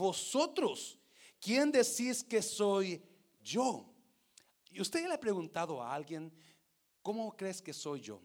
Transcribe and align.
vosotros, 0.00 0.98
¿quién 1.38 1.70
decís 1.70 2.24
que 2.24 2.40
soy 2.40 3.02
yo? 3.42 3.86
¿Y 4.70 4.80
usted 4.80 5.02
ya 5.02 5.08
le 5.08 5.14
ha 5.14 5.20
preguntado 5.20 5.82
a 5.82 5.94
alguien, 5.94 6.32
¿cómo 7.02 7.36
crees 7.36 7.60
que 7.60 7.74
soy 7.74 8.00
yo? 8.00 8.22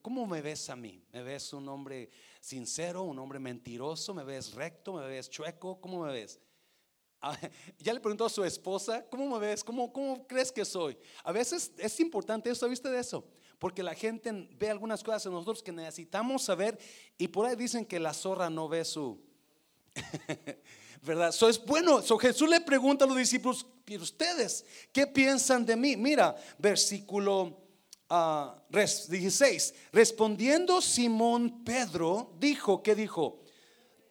¿Cómo 0.00 0.26
me 0.26 0.40
ves 0.40 0.70
a 0.70 0.76
mí? 0.76 1.04
¿Me 1.12 1.22
ves 1.22 1.52
un 1.52 1.68
hombre 1.68 2.08
sincero, 2.40 3.02
un 3.02 3.18
hombre 3.18 3.38
mentiroso? 3.38 4.14
¿Me 4.14 4.24
ves 4.24 4.54
recto? 4.54 4.94
¿Me 4.94 5.06
ves 5.06 5.28
chueco? 5.28 5.78
¿Cómo 5.80 6.02
me 6.02 6.12
ves? 6.12 6.40
Ya 7.78 7.92
le 7.92 8.00
preguntó 8.00 8.24
a 8.24 8.30
su 8.30 8.42
esposa, 8.44 9.04
¿cómo 9.10 9.28
me 9.28 9.38
ves? 9.38 9.62
¿Cómo, 9.62 9.92
¿Cómo 9.92 10.26
crees 10.26 10.50
que 10.50 10.64
soy? 10.64 10.96
A 11.24 11.32
veces 11.32 11.72
es 11.76 12.00
importante 12.00 12.48
eso, 12.48 12.66
¿viste 12.68 12.88
de 12.88 13.00
eso? 13.00 13.28
Porque 13.58 13.82
la 13.82 13.94
gente 13.94 14.48
ve 14.52 14.70
algunas 14.70 15.02
cosas 15.02 15.26
en 15.26 15.32
nosotros 15.32 15.62
que 15.62 15.72
necesitamos 15.72 16.42
saber 16.42 16.78
y 17.18 17.28
por 17.28 17.44
ahí 17.44 17.56
dicen 17.56 17.84
que 17.84 18.00
la 18.00 18.14
zorra 18.14 18.48
no 18.48 18.68
ve 18.68 18.84
su... 18.84 19.20
¿Verdad? 21.02 21.30
Eso 21.30 21.48
es 21.48 21.64
bueno. 21.64 22.02
So 22.02 22.18
Jesús 22.18 22.48
le 22.48 22.60
pregunta 22.60 23.04
a 23.04 23.08
los 23.08 23.16
discípulos, 23.16 23.66
¿y 23.86 23.96
ustedes 23.96 24.64
qué 24.92 25.06
piensan 25.06 25.64
de 25.64 25.76
mí? 25.76 25.96
Mira, 25.96 26.36
versículo 26.58 27.66
16. 28.08 29.74
Ah, 29.74 29.88
Respondiendo 29.92 30.80
Simón 30.80 31.64
Pedro, 31.64 32.34
dijo, 32.38 32.82
¿qué 32.82 32.94
dijo? 32.94 33.40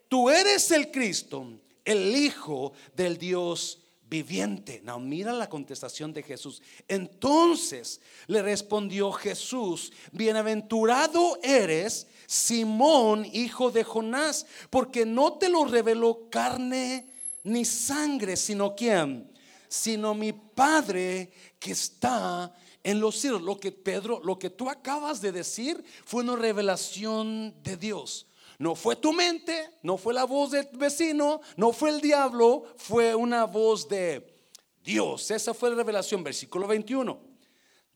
Tú 0.10 0.30
eres 0.30 0.72
el 0.72 0.92
Cristo, 0.92 1.60
el 1.84 2.16
Hijo 2.16 2.74
del 2.96 3.18
Dios 3.18 3.85
viviente. 4.24 4.82
No, 4.84 5.00
mira 5.00 5.34
la 5.34 5.50
contestación 5.50 6.14
de 6.14 6.24
Jesús. 6.24 6.62
Entonces 6.88 8.00
le 8.28 8.42
respondió 8.42 9.12
Jesús, 9.12 9.92
bienaventurado 10.12 11.38
eres, 11.44 12.08
Simón, 12.26 13.26
hijo 13.26 13.72
de 13.72 13.84
Jonás, 13.84 14.46
porque 14.70 15.06
no 15.06 15.34
te 15.34 15.50
lo 15.50 15.66
reveló 15.66 16.30
carne 16.30 17.08
ni 17.44 17.66
sangre, 17.66 18.38
sino 18.38 18.76
quién, 18.76 19.32
sino 19.68 20.14
mi 20.14 20.32
Padre 20.32 21.32
que 21.60 21.74
está 21.74 22.56
en 22.84 23.00
los 23.00 23.18
cielos. 23.18 23.42
Lo 23.42 23.60
que 23.60 23.72
Pedro, 23.72 24.22
lo 24.24 24.40
que 24.40 24.50
tú 24.50 24.70
acabas 24.70 25.22
de 25.22 25.32
decir 25.34 25.84
fue 26.06 26.24
una 26.24 26.38
revelación 26.38 27.54
de 27.64 27.76
Dios. 27.76 28.28
No 28.58 28.76
fue 28.76 28.96
tu 28.96 29.12
mente, 29.12 29.70
no 29.84 29.98
fue 29.98 30.14
la 30.14 30.24
voz 30.24 30.52
del 30.52 30.68
vecino, 30.74 31.42
no 31.58 31.74
fue 31.74 31.90
el 31.90 32.02
diablo, 32.02 32.64
fue 32.78 33.14
una 33.14 33.46
voz 33.46 33.88
de 33.88 34.36
Dios. 34.84 35.30
Esa 35.32 35.54
fue 35.54 35.70
la 35.72 35.76
revelación, 35.76 36.24
versículo 36.24 36.68
21. 36.68 37.20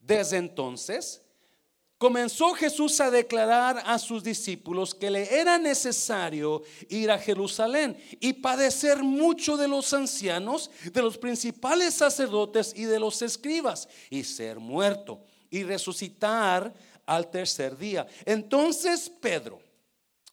Desde 0.00 0.36
entonces 0.36 1.22
comenzó 1.96 2.54
Jesús 2.54 2.98
a 3.00 3.10
declarar 3.10 3.82
a 3.84 3.98
sus 3.98 4.24
discípulos 4.24 4.94
que 4.94 5.10
le 5.10 5.38
era 5.38 5.58
necesario 5.58 6.62
ir 6.88 7.10
a 7.10 7.18
Jerusalén 7.18 7.96
y 8.20 8.32
padecer 8.32 9.02
mucho 9.02 9.56
de 9.56 9.68
los 9.68 9.92
ancianos, 9.92 10.70
de 10.92 11.02
los 11.02 11.18
principales 11.18 11.94
sacerdotes 11.94 12.72
y 12.74 12.84
de 12.84 12.98
los 12.98 13.20
escribas, 13.20 13.86
y 14.08 14.24
ser 14.24 14.58
muerto 14.58 15.22
y 15.50 15.62
resucitar 15.62 16.72
al 17.04 17.30
tercer 17.30 17.76
día. 17.76 18.06
Entonces 18.24 19.10
Pedro, 19.10 19.60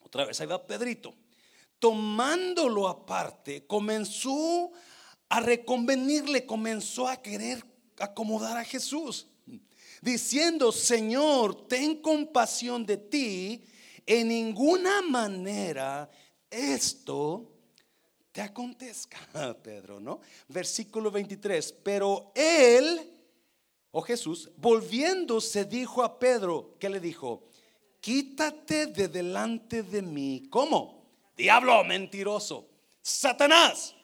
otra 0.08 0.24
vez 0.24 0.40
ahí 0.40 0.46
va 0.46 0.66
Pedrito, 0.66 1.14
tomándolo 1.78 2.88
aparte, 2.88 3.66
comenzó 3.66 4.72
a 5.28 5.40
reconvenirle, 5.40 6.44
comenzó 6.44 7.06
a 7.08 7.22
querer 7.22 7.64
acomodar 7.98 8.56
a 8.56 8.64
Jesús 8.64 9.26
diciendo, 10.00 10.72
Señor, 10.72 11.66
ten 11.66 12.00
compasión 12.00 12.86
de 12.86 12.96
ti, 12.96 13.64
en 14.06 14.28
ninguna 14.28 15.02
manera 15.02 16.08
esto 16.50 17.52
te 18.32 18.40
acontezca, 18.40 19.18
Pedro, 19.62 20.00
¿no? 20.00 20.20
Versículo 20.48 21.10
23, 21.10 21.72
pero 21.82 22.32
él, 22.34 22.98
o 23.90 23.98
oh 23.98 24.02
Jesús, 24.02 24.50
volviéndose 24.56 25.64
dijo 25.64 26.02
a 26.02 26.18
Pedro, 26.18 26.76
¿qué 26.78 26.88
le 26.88 27.00
dijo? 27.00 27.47
Quítate 28.00 28.86
de 28.86 29.08
delante 29.08 29.82
de 29.82 30.02
mí. 30.02 30.44
¿Cómo? 30.50 31.04
Diablo 31.36 31.84
mentiroso, 31.84 32.68
Satanás. 33.02 33.94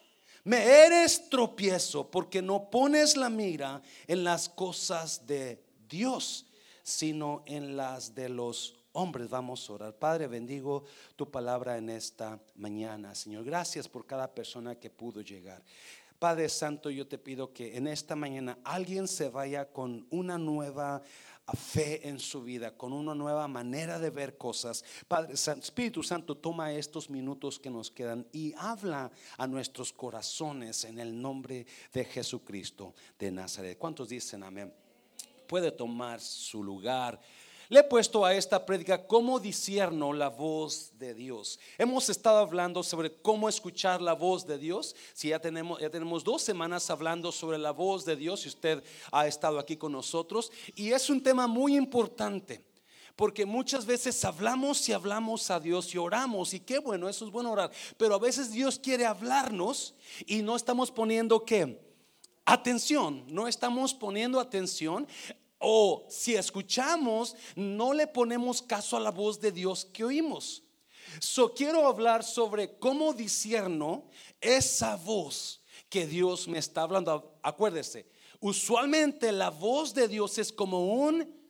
Me 0.44 0.62
eres 0.62 1.30
tropiezo 1.30 2.10
porque 2.10 2.42
no 2.42 2.70
pones 2.70 3.16
la 3.16 3.30
mira 3.30 3.80
en 4.06 4.24
las 4.24 4.48
cosas 4.48 5.26
de 5.26 5.64
Dios, 5.88 6.46
sino 6.82 7.42
en 7.46 7.76
las 7.76 8.14
de 8.14 8.28
los 8.28 8.76
hombres. 8.92 9.30
Vamos 9.30 9.68
a 9.68 9.72
orar. 9.72 9.94
Padre, 9.94 10.26
bendigo 10.26 10.84
tu 11.16 11.30
palabra 11.30 11.78
en 11.78 11.88
esta 11.88 12.38
mañana, 12.56 13.14
Señor. 13.14 13.44
Gracias 13.44 13.88
por 13.88 14.06
cada 14.06 14.34
persona 14.34 14.74
que 14.74 14.90
pudo 14.90 15.22
llegar. 15.22 15.62
Padre 16.18 16.48
Santo, 16.48 16.90
yo 16.90 17.06
te 17.06 17.18
pido 17.18 17.52
que 17.52 17.76
en 17.76 17.86
esta 17.86 18.14
mañana 18.16 18.58
alguien 18.64 19.08
se 19.08 19.28
vaya 19.28 19.72
con 19.72 20.06
una 20.10 20.38
nueva 20.38 21.02
fe 21.52 22.08
en 22.08 22.18
su 22.18 22.42
vida, 22.42 22.76
con 22.76 22.92
una 22.92 23.14
nueva 23.14 23.46
manera 23.48 23.98
de 23.98 24.10
ver 24.10 24.38
cosas. 24.38 24.84
Padre 25.06 25.34
Espíritu 25.34 26.02
Santo, 26.02 26.36
toma 26.36 26.72
estos 26.72 27.10
minutos 27.10 27.58
que 27.58 27.70
nos 27.70 27.90
quedan 27.90 28.26
y 28.32 28.54
habla 28.56 29.10
a 29.36 29.46
nuestros 29.46 29.92
corazones 29.92 30.84
en 30.84 30.98
el 30.98 31.20
nombre 31.20 31.66
de 31.92 32.04
Jesucristo 32.04 32.94
de 33.18 33.30
Nazaret. 33.30 33.76
¿Cuántos 33.78 34.08
dicen 34.08 34.42
amén? 34.42 34.72
puede 35.46 35.70
tomar 35.70 36.20
su 36.20 36.62
lugar. 36.62 37.20
Le 37.70 37.80
he 37.80 37.82
puesto 37.84 38.24
a 38.24 38.34
esta 38.34 38.66
prédica 38.66 39.06
cómo 39.06 39.40
disierno 39.40 40.12
la 40.12 40.28
voz 40.28 40.92
de 40.98 41.14
Dios. 41.14 41.58
Hemos 41.78 42.10
estado 42.10 42.38
hablando 42.38 42.82
sobre 42.82 43.14
cómo 43.22 43.48
escuchar 43.48 44.02
la 44.02 44.12
voz 44.12 44.46
de 44.46 44.58
Dios. 44.58 44.94
Si 45.14 45.28
ya 45.28 45.38
tenemos, 45.38 45.80
ya 45.80 45.88
tenemos 45.88 46.22
dos 46.24 46.42
semanas 46.42 46.90
hablando 46.90 47.32
sobre 47.32 47.56
la 47.56 47.70
voz 47.70 48.04
de 48.04 48.16
Dios, 48.16 48.44
y 48.44 48.48
usted 48.48 48.84
ha 49.10 49.26
estado 49.26 49.58
aquí 49.58 49.76
con 49.76 49.92
nosotros, 49.92 50.52
y 50.74 50.92
es 50.92 51.08
un 51.08 51.22
tema 51.22 51.46
muy 51.46 51.74
importante. 51.74 52.62
Porque 53.16 53.46
muchas 53.46 53.86
veces 53.86 54.24
hablamos 54.24 54.88
y 54.88 54.92
hablamos 54.92 55.48
a 55.50 55.60
Dios 55.60 55.94
y 55.94 55.98
oramos 55.98 56.52
y 56.52 56.58
qué 56.58 56.80
bueno, 56.80 57.08
eso 57.08 57.24
es 57.24 57.30
bueno 57.30 57.52
orar. 57.52 57.70
Pero 57.96 58.16
a 58.16 58.18
veces 58.18 58.50
Dios 58.50 58.76
quiere 58.78 59.06
hablarnos 59.06 59.94
y 60.26 60.42
no 60.42 60.56
estamos 60.56 60.90
poniendo 60.90 61.44
qué? 61.44 61.80
Atención, 62.44 63.24
no 63.28 63.46
estamos 63.46 63.94
poniendo 63.94 64.40
atención 64.40 65.06
o 65.64 66.06
si 66.10 66.34
escuchamos, 66.34 67.34
no 67.56 67.94
le 67.94 68.06
ponemos 68.06 68.60
caso 68.60 68.96
a 68.96 69.00
la 69.00 69.10
voz 69.10 69.40
de 69.40 69.50
Dios 69.50 69.86
que 69.86 70.04
oímos. 70.04 70.62
So 71.20 71.54
quiero 71.54 71.86
hablar 71.86 72.22
sobre 72.22 72.78
cómo 72.78 73.14
disierno 73.14 74.04
esa 74.40 74.96
voz 74.96 75.62
que 75.88 76.06
Dios 76.06 76.48
me 76.48 76.58
está 76.58 76.82
hablando. 76.82 77.38
Acuérdese, 77.42 78.06
usualmente 78.40 79.32
la 79.32 79.50
voz 79.50 79.94
de 79.94 80.06
Dios 80.08 80.38
es 80.38 80.52
como 80.52 80.94
un 81.06 81.43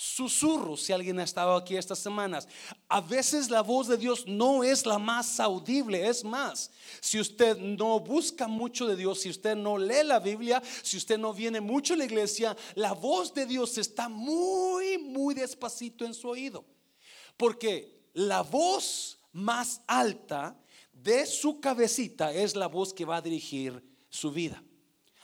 susurro, 0.00 0.76
si 0.76 0.92
alguien 0.92 1.18
ha 1.18 1.24
estado 1.24 1.56
aquí 1.56 1.76
estas 1.76 1.98
semanas. 1.98 2.46
A 2.88 3.00
veces 3.00 3.50
la 3.50 3.62
voz 3.62 3.88
de 3.88 3.96
Dios 3.96 4.28
no 4.28 4.62
es 4.62 4.86
la 4.86 4.96
más 4.96 5.40
audible, 5.40 6.06
es 6.06 6.22
más, 6.22 6.70
si 7.00 7.18
usted 7.18 7.58
no 7.58 7.98
busca 7.98 8.46
mucho 8.46 8.86
de 8.86 8.94
Dios, 8.94 9.22
si 9.22 9.28
usted 9.28 9.56
no 9.56 9.76
lee 9.76 10.04
la 10.04 10.20
Biblia, 10.20 10.62
si 10.84 10.98
usted 10.98 11.18
no 11.18 11.34
viene 11.34 11.60
mucho 11.60 11.94
a 11.94 11.96
la 11.96 12.04
iglesia, 12.04 12.56
la 12.76 12.92
voz 12.92 13.34
de 13.34 13.44
Dios 13.44 13.76
está 13.76 14.08
muy, 14.08 14.98
muy 14.98 15.34
despacito 15.34 16.04
en 16.04 16.14
su 16.14 16.28
oído. 16.28 16.64
Porque 17.36 18.08
la 18.12 18.42
voz 18.42 19.18
más 19.32 19.80
alta 19.88 20.56
de 20.92 21.26
su 21.26 21.58
cabecita 21.58 22.32
es 22.32 22.54
la 22.54 22.68
voz 22.68 22.94
que 22.94 23.04
va 23.04 23.16
a 23.16 23.22
dirigir 23.22 23.82
su 24.08 24.30
vida. 24.30 24.62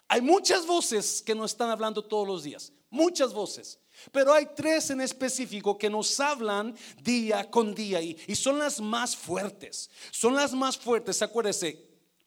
Hay 0.09 0.21
muchas 0.21 0.67
voces 0.67 1.23
que 1.23 1.37
nos 1.37 1.53
están 1.53 1.71
hablando 1.71 2.05
todos 2.05 2.27
los 2.27 2.43
días, 2.43 2.73
muchas 2.91 3.33
voces. 3.33 3.79
Pero 4.13 4.33
hay 4.33 4.49
tres 4.55 4.91
en 4.91 5.01
específico 5.01 5.79
que 5.79 5.91
nos 5.91 6.19
hablan 6.21 6.77
día 7.03 7.51
con 7.51 7.75
día 7.75 8.01
y, 8.01 8.35
son 8.35 8.59
las 8.59 8.81
más 8.81 9.17
fuertes. 9.17 9.91
Son 10.11 10.35
las 10.35 10.53
más 10.53 10.77
fuertes. 10.77 11.23
Acuérdese, 11.23 11.79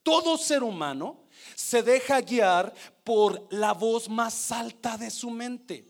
todo 0.04 0.38
ser 0.38 0.64
humano 0.64 1.28
se 1.56 1.84
deja 1.84 2.22
guiar 2.22 2.74
por 3.04 3.48
la 3.52 3.74
voz 3.74 4.10
más 4.10 4.52
alta 4.52 4.98
de 4.98 5.10
su 5.12 5.30
mente. 5.30 5.87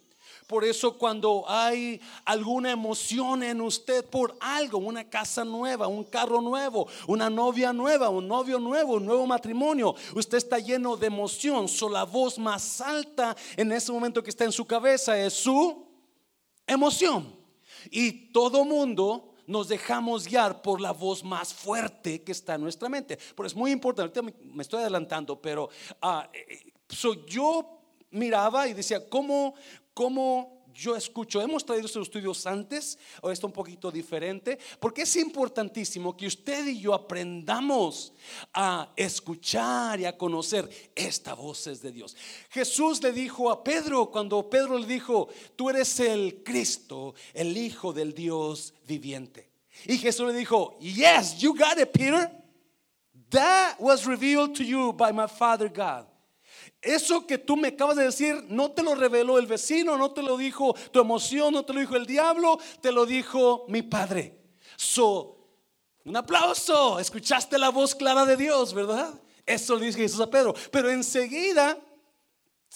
Por 0.48 0.64
eso 0.64 0.98
cuando 0.98 1.44
hay 1.46 2.00
alguna 2.24 2.72
emoción 2.72 3.44
en 3.44 3.60
usted 3.60 4.06
por 4.06 4.38
algo, 4.40 4.78
una 4.78 5.10
casa 5.10 5.44
nueva, 5.44 5.88
un 5.88 6.06
carro 6.06 6.40
nuevo, 6.40 6.88
una 7.06 7.30
novia 7.30 7.74
nueva, 7.74 8.08
un 8.08 8.30
novio 8.30 8.58
nuevo, 8.58 8.94
un 8.94 9.06
nuevo 9.06 9.28
matrimonio, 9.28 9.94
usted 10.16 10.38
está 10.38 10.58
lleno 10.58 10.96
de 10.96 11.08
emoción. 11.08 11.68
So, 11.68 11.90
la 11.90 12.06
voz 12.06 12.40
más 12.40 12.80
alta 12.80 13.36
en 13.58 13.74
ese 13.74 13.92
momento 13.92 14.24
que 14.24 14.30
está 14.30 14.46
en 14.46 14.54
su 14.54 14.66
cabeza 14.66 15.20
es 15.20 15.34
su 15.34 15.86
emoción. 16.66 17.36
Y 17.92 18.32
todo 18.32 18.64
mundo 18.64 19.36
nos 19.48 19.68
dejamos 19.68 20.28
guiar 20.28 20.62
por 20.62 20.80
la 20.80 20.94
voz 20.94 21.26
más 21.26 21.54
fuerte 21.54 22.24
que 22.24 22.32
está 22.32 22.56
en 22.56 22.62
nuestra 22.62 22.88
mente. 22.88 23.20
Pero 23.36 23.48
es 23.48 23.56
muy 23.56 23.72
importante, 23.72 24.22
me 24.22 24.62
estoy 24.62 24.80
adelantando, 24.80 25.42
pero 25.42 25.70
uh, 26.02 26.22
yo 27.28 27.82
miraba 28.12 28.68
y 28.68 28.74
decía, 28.74 29.10
¿cómo, 29.10 29.56
¿cómo 29.98 30.64
yo 30.76 30.96
escucho, 30.96 31.42
hemos 31.42 31.66
traído 31.66 31.88
estos 31.88 32.04
estudios 32.04 32.46
antes, 32.46 33.00
o 33.20 33.32
esto 33.32 33.48
un 33.48 33.54
poquito 33.54 33.90
diferente, 33.90 34.60
porque 34.80 35.02
es 35.02 35.16
importantísimo 35.16 36.16
que 36.16 36.28
usted 36.28 36.68
y 36.68 36.80
yo 36.80 36.94
aprendamos 36.94 38.14
a 38.54 38.94
escuchar 38.96 40.00
y 40.00 40.06
a 40.06 40.16
conocer 40.16 40.70
esta 40.94 41.34
voz 41.34 41.66
es 41.66 41.82
de 41.82 41.92
Dios. 41.92 42.16
Jesús 42.52 43.02
le 43.02 43.12
dijo 43.12 43.50
a 43.50 43.64
Pedro, 43.64 44.12
cuando 44.12 44.48
Pedro 44.48 44.78
le 44.78 44.86
dijo, 44.86 45.30
tú 45.56 45.72
eres 45.72 46.00
el 46.00 46.44
Cristo, 46.44 47.16
el 47.34 47.58
Hijo 47.58 47.92
del 47.92 48.14
Dios 48.14 48.76
viviente. 48.86 49.50
Y 49.88 49.98
Jesús 49.98 50.28
le 50.28 50.38
dijo, 50.38 50.78
yes, 50.80 51.40
you 51.40 51.56
got 51.56 51.80
it, 51.80 51.92
Peter. 51.92 52.32
That 53.32 53.78
was 53.80 54.06
revealed 54.06 54.54
to 54.58 54.64
you 54.64 54.94
by 54.94 55.12
my 55.12 55.26
Father 55.26 55.70
God. 55.70 56.06
Eso 56.88 57.28
que 57.28 57.38
tú 57.38 57.58
me 57.58 57.68
acabas 57.68 57.98
de 57.98 58.06
decir 58.06 58.46
no 58.48 58.72
te 58.72 58.82
lo 58.82 58.96
reveló 58.96 59.38
el 59.38 59.46
vecino, 59.46 59.98
no 59.98 60.12
te 60.12 60.24
lo 60.24 60.38
dijo 60.38 60.74
tu 60.92 61.02
emoción, 61.02 61.54
no 61.54 61.66
te 61.66 61.74
lo 61.74 61.82
dijo 61.82 61.98
el 61.98 62.06
diablo, 62.06 62.58
te 62.80 62.94
lo 62.94 63.06
dijo 63.06 63.66
mi 63.68 63.82
padre. 63.82 64.40
So, 64.78 65.38
un 66.06 66.16
aplauso, 66.16 66.98
escuchaste 66.98 67.58
la 67.58 67.70
voz 67.70 67.94
clara 67.94 68.24
de 68.24 68.38
Dios, 68.38 68.74
¿verdad? 68.74 69.14
Eso 69.46 69.76
le 69.76 69.88
dice 69.88 70.00
Jesús 70.00 70.22
a 70.22 70.30
Pedro. 70.30 70.56
Pero 70.72 70.90
enseguida 70.90 71.78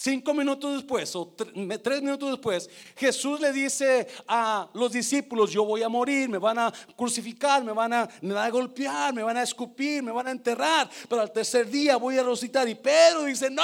Cinco 0.02 0.34
minutos 0.34 0.74
después 0.74 1.14
o 1.14 1.28
tres 1.28 2.02
minutos 2.02 2.32
después, 2.32 2.68
Jesús 2.96 3.40
le 3.40 3.52
dice 3.52 4.08
a 4.26 4.68
los 4.74 4.90
discípulos, 4.90 5.52
yo 5.52 5.64
voy 5.64 5.84
a 5.84 5.88
morir, 5.88 6.28
me 6.28 6.38
van 6.38 6.58
a 6.58 6.72
crucificar, 6.96 7.62
me 7.62 7.70
van 7.70 7.92
a, 7.92 8.08
me 8.20 8.50
golpear, 8.50 9.14
me 9.14 9.22
van 9.22 9.36
a 9.36 9.44
escupir, 9.44 10.02
me 10.02 10.10
van 10.10 10.26
a 10.26 10.32
enterrar, 10.32 10.90
pero 11.08 11.22
al 11.22 11.30
tercer 11.30 11.70
día 11.70 11.98
voy 11.98 12.18
a 12.18 12.24
resucitar. 12.24 12.68
Y 12.68 12.74
Pedro 12.74 13.22
dice, 13.26 13.48
no, 13.48 13.62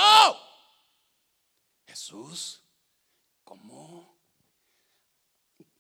Jesús, 1.85 2.62
¿cómo? 3.43 4.17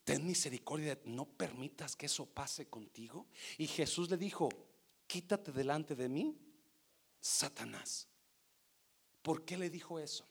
Ten 0.02 0.26
misericordia, 0.26 0.98
no 1.04 1.24
permitas 1.24 1.94
que 1.94 2.06
eso 2.06 2.26
pase 2.26 2.66
contigo. 2.68 3.28
Y 3.58 3.68
Jesús 3.68 4.10
le 4.10 4.16
dijo, 4.16 4.48
quítate 5.06 5.52
delante 5.52 5.94
de 5.94 6.08
mí, 6.08 6.36
Satanás. 7.20 8.08
¿Por 9.22 9.44
qué 9.44 9.56
le 9.56 9.70
dijo 9.70 10.00
eso? 10.00 10.27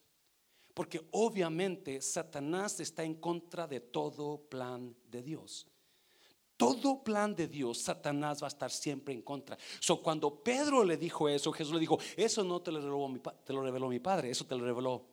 Porque 0.77 1.01
obviamente 1.09 2.00
Satanás 2.03 2.79
está 2.79 3.03
en 3.03 3.15
contra 3.15 3.65
de 3.65 3.79
todo 3.79 4.38
plan 4.38 4.95
de 5.09 5.24
Dios. 5.24 5.65
Todo 6.56 7.03
plan 7.03 7.35
de 7.35 7.47
Dios, 7.47 7.79
Satanás 7.79 8.44
va 8.44 8.45
a 8.45 8.50
estar 8.50 8.69
siempre 8.69 9.12
en 9.15 9.24
contra. 9.24 9.57
So, 9.79 10.03
cuando 10.03 10.44
Pedro 10.44 10.83
le 10.83 10.95
dijo 10.95 11.27
eso, 11.27 11.51
Jesús 11.51 11.74
le 11.74 11.79
dijo: 11.79 11.97
Eso 12.15 12.44
no 12.44 12.62
te 12.62 12.71
lo 12.71 12.79
reveló 13.63 13.89
mi, 13.89 14.00
padre, 14.00 14.29
eso 14.29 14.45
te 14.45 14.56
lo 14.56 14.65
reveló 14.65 15.03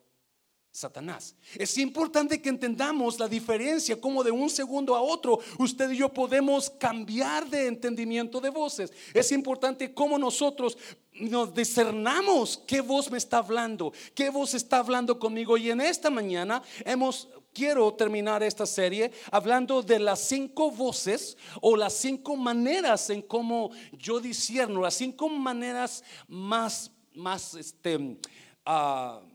Satanás. 0.69 1.35
Es 1.55 1.79
importante 1.79 2.39
que 2.39 2.49
entendamos 2.49 3.17
la 3.17 3.27
diferencia, 3.27 3.99
como 3.99 4.23
de 4.23 4.29
un 4.29 4.51
segundo 4.51 4.95
a 4.95 5.01
otro 5.01 5.39
usted 5.57 5.89
y 5.89 5.97
yo 5.97 6.13
podemos 6.13 6.69
cambiar 6.69 7.49
de 7.49 7.65
entendimiento 7.65 8.39
de 8.39 8.51
voces. 8.51 8.93
Es 9.15 9.31
importante 9.31 9.95
cómo 9.95 10.19
nosotros 10.19 10.77
nos 11.19 11.53
discernamos 11.53 12.61
qué 12.67 12.81
voz 12.81 13.09
me 13.09 13.17
está 13.17 13.37
hablando, 13.37 13.93
qué 14.13 14.29
voz 14.29 14.53
está 14.53 14.79
hablando 14.79 15.17
conmigo. 15.19 15.57
Y 15.57 15.71
en 15.71 15.81
esta 15.81 16.09
mañana 16.09 16.61
hemos 16.83 17.29
quiero 17.53 17.93
terminar 17.93 18.43
esta 18.43 18.65
serie 18.65 19.11
hablando 19.31 19.81
de 19.81 19.97
las 19.97 20.19
cinco 20.19 20.69
voces 20.69 21.37
o 21.61 21.77
las 21.77 21.93
cinco 21.93 22.35
maneras 22.35 23.09
en 23.09 23.21
cómo 23.21 23.71
yo 23.93 24.19
discierno, 24.19 24.81
las 24.81 24.95
cinco 24.95 25.29
maneras 25.29 26.03
más, 26.27 26.91
más, 27.13 27.55
este, 27.55 27.95
uh, 27.97 29.34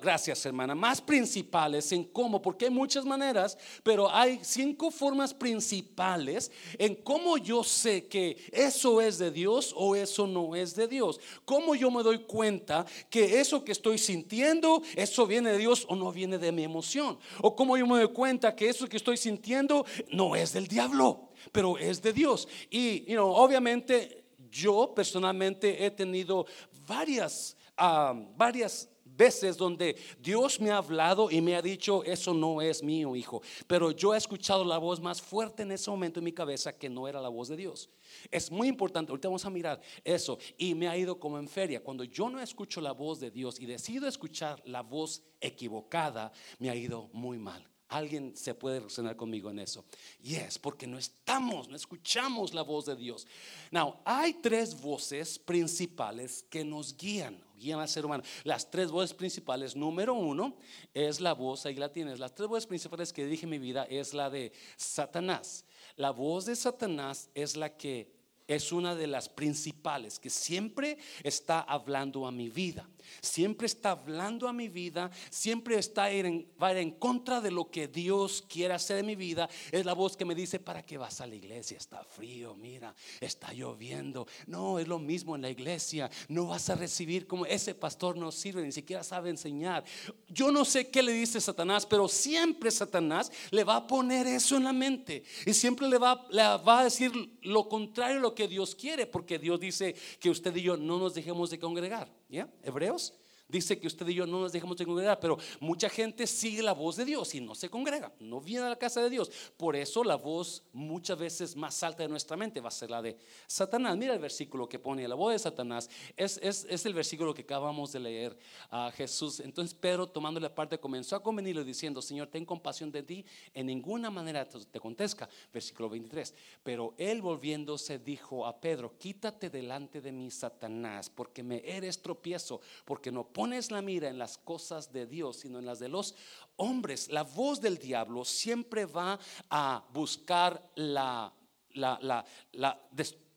gracias 0.00 0.46
hermana, 0.46 0.74
más 0.74 1.00
principales 1.00 1.90
en 1.92 2.04
cómo, 2.04 2.40
porque 2.40 2.66
hay 2.66 2.70
muchas 2.70 3.04
maneras, 3.04 3.58
pero 3.82 4.10
hay 4.10 4.40
cinco 4.42 4.90
formas 4.90 5.34
principales 5.34 6.50
en 6.78 6.94
cómo 6.94 7.36
yo 7.38 7.64
sé 7.64 8.06
que 8.06 8.36
eso 8.52 9.00
es 9.00 9.18
de 9.18 9.30
Dios 9.30 9.74
o 9.76 9.96
eso 9.96 10.26
no 10.26 10.54
es 10.54 10.74
de 10.74 10.86
Dios. 10.86 11.20
Cómo 11.44 11.74
yo 11.74 11.90
me 11.90 12.02
doy 12.02 12.20
cuenta 12.20 12.86
que 13.10 13.40
eso 13.40 13.64
que 13.64 13.72
estoy 13.72 13.98
sintiendo, 13.98 14.82
eso 14.94 15.26
viene 15.26 15.52
de 15.52 15.58
Dios 15.58 15.84
o 15.88 15.96
no 15.96 16.12
viene 16.12 16.38
de 16.38 16.52
mi 16.52 16.64
emoción. 16.64 17.18
O 17.40 17.56
cómo 17.56 17.76
yo 17.76 17.86
me 17.86 17.98
doy 17.98 18.12
cuenta 18.12 18.54
que 18.54 18.68
eso 18.68 18.88
que 18.88 18.96
estoy 18.96 19.16
sintiendo 19.16 19.84
no 20.10 20.36
es 20.36 20.52
del 20.52 20.66
diablo, 20.66 21.30
pero 21.52 21.78
es 21.78 22.00
de 22.00 22.12
Dios. 22.12 22.48
Y, 22.70 23.04
you 23.12 23.20
obviamente 23.22 24.24
yo 24.50 24.92
personalmente 24.94 25.84
he 25.84 25.90
tenido 25.90 26.46
varias, 26.86 27.56
ah, 27.76 28.14
varias 28.36 28.88
veces 29.16 29.56
donde 29.56 29.96
Dios 30.18 30.60
me 30.60 30.70
ha 30.70 30.78
hablado 30.78 31.30
y 31.30 31.40
me 31.40 31.56
ha 31.56 31.62
dicho, 31.62 32.04
eso 32.04 32.34
no 32.34 32.60
es 32.60 32.82
mío, 32.82 33.16
hijo. 33.16 33.42
Pero 33.66 33.90
yo 33.90 34.14
he 34.14 34.18
escuchado 34.18 34.64
la 34.64 34.78
voz 34.78 35.00
más 35.00 35.20
fuerte 35.20 35.62
en 35.62 35.72
ese 35.72 35.90
momento 35.90 36.20
en 36.20 36.24
mi 36.24 36.32
cabeza 36.32 36.72
que 36.72 36.88
no 36.88 37.08
era 37.08 37.20
la 37.20 37.28
voz 37.28 37.48
de 37.48 37.56
Dios. 37.56 37.88
Es 38.30 38.50
muy 38.50 38.68
importante, 38.68 39.10
ahorita 39.10 39.28
vamos 39.28 39.44
a 39.44 39.50
mirar 39.50 39.80
eso. 40.02 40.38
Y 40.56 40.74
me 40.74 40.88
ha 40.88 40.96
ido 40.96 41.18
como 41.18 41.38
en 41.38 41.48
feria. 41.48 41.82
Cuando 41.82 42.04
yo 42.04 42.28
no 42.28 42.40
escucho 42.40 42.80
la 42.80 42.92
voz 42.92 43.20
de 43.20 43.30
Dios 43.30 43.60
y 43.60 43.66
decido 43.66 44.06
escuchar 44.08 44.62
la 44.66 44.82
voz 44.82 45.22
equivocada, 45.40 46.32
me 46.58 46.70
ha 46.70 46.74
ido 46.74 47.08
muy 47.12 47.38
mal. 47.38 47.68
Alguien 47.88 48.34
se 48.34 48.54
puede 48.54 48.78
relacionar 48.78 49.14
conmigo 49.14 49.50
en 49.50 49.58
eso. 49.58 49.84
Y 50.22 50.36
es 50.36 50.58
porque 50.58 50.86
no 50.86 50.98
estamos, 50.98 51.68
no 51.68 51.76
escuchamos 51.76 52.54
la 52.54 52.62
voz 52.62 52.86
de 52.86 52.96
Dios. 52.96 53.26
Now, 53.70 53.96
hay 54.04 54.34
tres 54.34 54.80
voces 54.80 55.38
principales 55.38 56.44
que 56.48 56.64
nos 56.64 56.96
guían, 56.96 57.43
guían 57.56 57.80
al 57.80 57.88
ser 57.88 58.04
humano. 58.04 58.22
Las 58.44 58.70
tres 58.70 58.90
voces 58.90 59.14
principales, 59.14 59.76
número 59.76 60.14
uno, 60.14 60.56
es 60.92 61.20
la 61.20 61.32
voz, 61.34 61.66
ahí 61.66 61.74
la 61.76 61.92
tienes. 61.92 62.18
Las 62.18 62.34
tres 62.34 62.48
voces 62.48 62.66
principales 62.66 63.12
que 63.12 63.26
dije 63.26 63.44
en 63.44 63.50
mi 63.50 63.58
vida 63.58 63.84
es 63.84 64.14
la 64.14 64.30
de 64.30 64.52
Satanás. 64.76 65.64
La 65.96 66.10
voz 66.10 66.46
de 66.46 66.56
Satanás 66.56 67.30
es 67.34 67.56
la 67.56 67.76
que 67.76 68.12
es 68.46 68.72
una 68.72 68.94
de 68.94 69.06
las 69.06 69.28
principales 69.28 70.18
que 70.18 70.30
siempre 70.30 70.98
está 71.22 71.60
hablando 71.60 72.26
a 72.26 72.32
mi 72.32 72.48
vida. 72.48 72.88
Siempre 73.20 73.66
está 73.66 73.92
hablando 73.92 74.48
a 74.48 74.52
mi 74.52 74.68
vida, 74.68 75.10
siempre 75.30 75.78
está 75.78 76.10
en, 76.10 76.46
va 76.62 76.72
ir 76.72 76.78
en 76.78 76.92
contra 76.92 77.40
de 77.40 77.50
lo 77.50 77.70
que 77.70 77.88
Dios 77.88 78.44
quiere 78.48 78.74
hacer 78.74 78.98
en 78.98 79.06
mi 79.06 79.16
vida. 79.16 79.48
Es 79.70 79.84
la 79.84 79.94
voz 79.94 80.16
que 80.16 80.24
me 80.24 80.34
dice, 80.34 80.58
¿para 80.58 80.82
qué 80.82 80.98
vas 80.98 81.20
a 81.20 81.26
la 81.26 81.34
iglesia? 81.34 81.76
Está 81.76 82.02
frío, 82.04 82.54
mira, 82.54 82.94
está 83.20 83.52
lloviendo. 83.52 84.26
No, 84.46 84.78
es 84.78 84.88
lo 84.88 84.98
mismo 84.98 85.36
en 85.36 85.42
la 85.42 85.50
iglesia. 85.50 86.10
No 86.28 86.46
vas 86.46 86.68
a 86.70 86.74
recibir 86.74 87.26
como 87.26 87.46
ese 87.46 87.74
pastor 87.74 88.16
no 88.16 88.32
sirve, 88.32 88.62
ni 88.62 88.72
siquiera 88.72 89.02
sabe 89.02 89.30
enseñar. 89.30 89.84
Yo 90.28 90.50
no 90.50 90.64
sé 90.64 90.90
qué 90.90 91.02
le 91.02 91.12
dice 91.12 91.40
Satanás, 91.40 91.86
pero 91.86 92.08
siempre 92.08 92.70
Satanás 92.70 93.30
le 93.50 93.64
va 93.64 93.76
a 93.76 93.86
poner 93.86 94.26
eso 94.26 94.56
en 94.56 94.64
la 94.64 94.72
mente. 94.72 95.24
Y 95.46 95.54
siempre 95.54 95.88
le 95.88 95.98
va, 95.98 96.26
le 96.30 96.42
va 96.42 96.80
a 96.80 96.84
decir 96.84 97.12
lo 97.42 97.68
contrario 97.68 98.18
a 98.18 98.20
lo 98.20 98.34
que 98.34 98.48
Dios 98.48 98.74
quiere, 98.74 99.06
porque 99.06 99.38
Dios 99.38 99.60
dice 99.60 99.94
que 100.18 100.30
usted 100.30 100.54
y 100.56 100.62
yo 100.62 100.76
no 100.76 100.98
nos 100.98 101.14
dejemos 101.14 101.50
de 101.50 101.58
congregar. 101.58 102.10
¿Ya? 102.28 102.48
Hebreos 102.62 103.23
dice 103.48 103.78
que 103.78 103.86
usted 103.86 104.06
y 104.08 104.14
yo 104.14 104.26
no 104.26 104.40
nos 104.40 104.52
dejamos 104.52 104.76
de 104.76 104.86
congregar, 104.86 105.20
pero 105.20 105.38
mucha 105.60 105.88
gente 105.88 106.26
sigue 106.26 106.62
la 106.62 106.72
voz 106.72 106.96
de 106.96 107.04
Dios 107.04 107.34
y 107.34 107.40
no 107.40 107.54
se 107.54 107.68
congrega, 107.68 108.12
no 108.20 108.40
viene 108.40 108.64
a 108.66 108.70
la 108.70 108.76
casa 108.76 109.02
de 109.02 109.10
Dios. 109.10 109.30
Por 109.56 109.76
eso 109.76 110.02
la 110.04 110.16
voz 110.16 110.64
muchas 110.72 111.18
veces 111.18 111.56
más 111.56 111.82
alta 111.82 112.02
de 112.02 112.08
nuestra 112.08 112.36
mente 112.36 112.60
va 112.60 112.68
a 112.68 112.72
ser 112.72 112.90
la 112.90 113.02
de 113.02 113.16
Satanás. 113.46 113.96
Mira 113.96 114.14
el 114.14 114.20
versículo 114.20 114.68
que 114.68 114.78
pone 114.78 115.06
la 115.06 115.14
voz 115.14 115.32
de 115.32 115.38
Satanás, 115.38 115.88
es, 116.16 116.38
es, 116.42 116.86
el 116.86 116.94
versículo 116.94 117.34
que 117.34 117.42
acabamos 117.42 117.92
de 117.92 118.00
leer 118.00 118.38
a 118.70 118.90
Jesús. 118.90 119.40
Entonces 119.40 119.74
Pedro 119.74 120.06
tomando 120.06 120.40
la 120.40 120.54
parte 120.54 120.78
comenzó 120.78 121.16
a 121.16 121.22
convenirle 121.22 121.64
diciendo, 121.64 122.00
Señor, 122.00 122.28
ten 122.28 122.44
compasión 122.44 122.90
de 122.90 123.02
ti, 123.02 123.24
en 123.52 123.66
ninguna 123.66 124.10
manera 124.10 124.48
te 124.48 124.80
contesta. 124.80 125.28
Versículo 125.52 125.88
23. 125.88 126.34
Pero 126.62 126.94
él 126.96 127.22
volviéndose 127.22 127.98
dijo 127.98 128.46
a 128.46 128.60
Pedro, 128.60 128.96
quítate 128.98 129.50
delante 129.50 130.00
de 130.00 130.12
mí, 130.12 130.30
Satanás, 130.30 131.10
porque 131.10 131.42
me 131.42 131.62
eres 131.64 132.00
tropiezo, 132.00 132.60
porque 132.84 133.12
no 133.12 133.24
pones 133.34 133.72
la 133.72 133.82
mira 133.82 134.08
en 134.08 134.16
las 134.16 134.38
cosas 134.38 134.92
de 134.92 135.06
Dios, 135.06 135.40
sino 135.40 135.58
en 135.58 135.66
las 135.66 135.80
de 135.80 135.88
los 135.88 136.14
hombres. 136.56 137.10
La 137.10 137.24
voz 137.24 137.60
del 137.60 137.78
diablo 137.78 138.24
siempre 138.24 138.86
va 138.86 139.18
a 139.50 139.84
buscar 139.92 140.70
la, 140.76 141.34
la, 141.72 142.24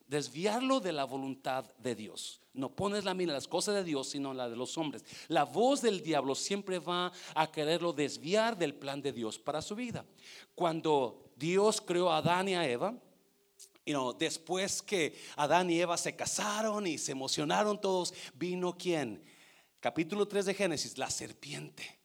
desviarlo 0.07 0.79
de 0.79 0.93
la 0.93 1.03
voluntad 1.03 1.65
de 1.79 1.95
Dios. 1.95 2.39
No 2.53 2.69
pones 2.69 3.05
la 3.05 3.15
mira 3.15 3.31
en 3.31 3.35
las 3.35 3.47
cosas 3.47 3.73
de 3.73 3.83
Dios, 3.83 4.09
sino 4.09 4.31
en 4.31 4.37
las 4.37 4.51
de 4.51 4.55
los 4.55 4.77
hombres. 4.77 5.03
La 5.29 5.45
voz 5.45 5.81
del 5.81 6.03
diablo 6.03 6.35
siempre 6.35 6.77
va 6.77 7.11
a 7.33 7.51
quererlo 7.51 7.91
desviar 7.91 8.55
del 8.55 8.75
plan 8.75 9.01
de 9.01 9.11
Dios 9.11 9.39
para 9.39 9.63
su 9.63 9.75
vida. 9.75 10.05
Cuando 10.53 11.31
Dios 11.35 11.81
creó 11.81 12.11
a 12.11 12.17
Adán 12.17 12.49
y 12.49 12.55
a 12.55 12.69
Eva, 12.69 12.93
You 13.87 14.13
después 14.19 14.81
que 14.81 15.17
Adán 15.37 15.69
y 15.71 15.79
Eva 15.79 15.97
se 15.97 16.15
casaron 16.15 16.85
y 16.85 16.97
se 16.97 17.13
emocionaron 17.13 17.79
todos, 17.79 18.13
vino 18.35 18.77
quién? 18.77 19.23
Capítulo 19.79 20.27
3 20.27 20.45
de 20.47 20.53
Génesis, 20.53 20.97
la 20.97 21.09
serpiente. 21.09 21.99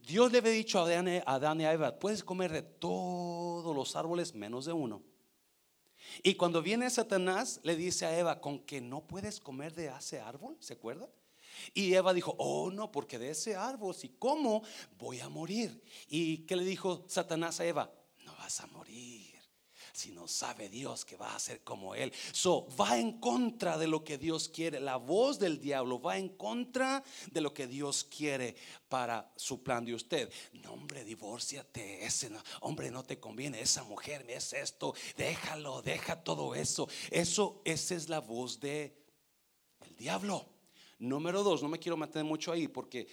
Dios 0.00 0.32
le 0.32 0.38
había 0.38 0.52
dicho 0.52 0.78
a 0.78 0.88
Adán, 1.26 1.60
y 1.60 1.64
a 1.64 1.72
Eva, 1.72 1.98
puedes 1.98 2.24
comer 2.24 2.52
de 2.52 2.62
todos 2.62 3.74
los 3.74 3.96
árboles 3.96 4.34
menos 4.34 4.64
de 4.64 4.72
uno. 4.72 5.02
Y 6.22 6.34
cuando 6.34 6.62
viene 6.62 6.88
Satanás, 6.88 7.60
le 7.62 7.76
dice 7.76 8.06
a 8.06 8.18
Eva, 8.18 8.40
con 8.40 8.60
que 8.60 8.80
no 8.80 9.06
puedes 9.06 9.40
comer 9.40 9.74
de 9.74 9.88
ese 9.88 10.20
árbol, 10.20 10.56
¿se 10.60 10.74
acuerda? 10.74 11.08
Y 11.74 11.94
Eva 11.94 12.14
dijo, 12.14 12.34
oh 12.38 12.70
no, 12.70 12.90
porque 12.90 13.18
de 13.18 13.30
ese 13.30 13.56
árbol, 13.56 13.94
si 13.94 14.10
como, 14.10 14.62
voy 14.98 15.20
a 15.20 15.28
morir. 15.28 15.82
¿Y 16.08 16.38
qué 16.38 16.56
le 16.56 16.64
dijo 16.64 17.04
Satanás 17.08 17.60
a 17.60 17.66
Eva? 17.66 17.92
No 18.24 18.32
vas 18.36 18.60
a 18.60 18.66
morir 18.68 19.27
si 19.98 20.12
no 20.12 20.28
sabe 20.28 20.68
Dios 20.68 21.04
que 21.04 21.16
va 21.16 21.34
a 21.34 21.38
ser 21.40 21.62
como 21.62 21.94
Él. 21.94 22.12
So, 22.32 22.68
va 22.80 22.98
en 22.98 23.18
contra 23.18 23.76
de 23.76 23.88
lo 23.88 24.04
que 24.04 24.16
Dios 24.16 24.48
quiere. 24.48 24.78
La 24.78 24.96
voz 24.96 25.38
del 25.38 25.60
diablo 25.60 26.00
va 26.00 26.16
en 26.16 26.28
contra 26.28 27.02
de 27.32 27.40
lo 27.40 27.52
que 27.52 27.66
Dios 27.66 28.04
quiere 28.04 28.54
para 28.88 29.32
su 29.36 29.62
plan 29.62 29.84
de 29.84 29.94
usted. 29.94 30.32
No, 30.52 30.74
hombre, 30.74 31.04
divórciate. 31.04 32.04
Ese 32.06 32.30
hombre 32.60 32.90
no 32.90 33.02
te 33.02 33.18
conviene. 33.18 33.60
Esa 33.60 33.82
mujer 33.82 34.24
es 34.28 34.52
esto. 34.52 34.94
Déjalo, 35.16 35.82
deja 35.82 36.22
todo 36.22 36.54
eso. 36.54 36.88
Eso, 37.10 37.60
esa 37.64 37.94
es 37.96 38.08
la 38.08 38.20
voz 38.20 38.60
de 38.60 38.96
diablo. 39.96 40.46
Número 41.00 41.44
dos, 41.44 41.62
no 41.62 41.68
me 41.68 41.78
quiero 41.78 41.96
mantener 41.96 42.24
mucho 42.24 42.50
ahí 42.50 42.66
porque 42.66 43.06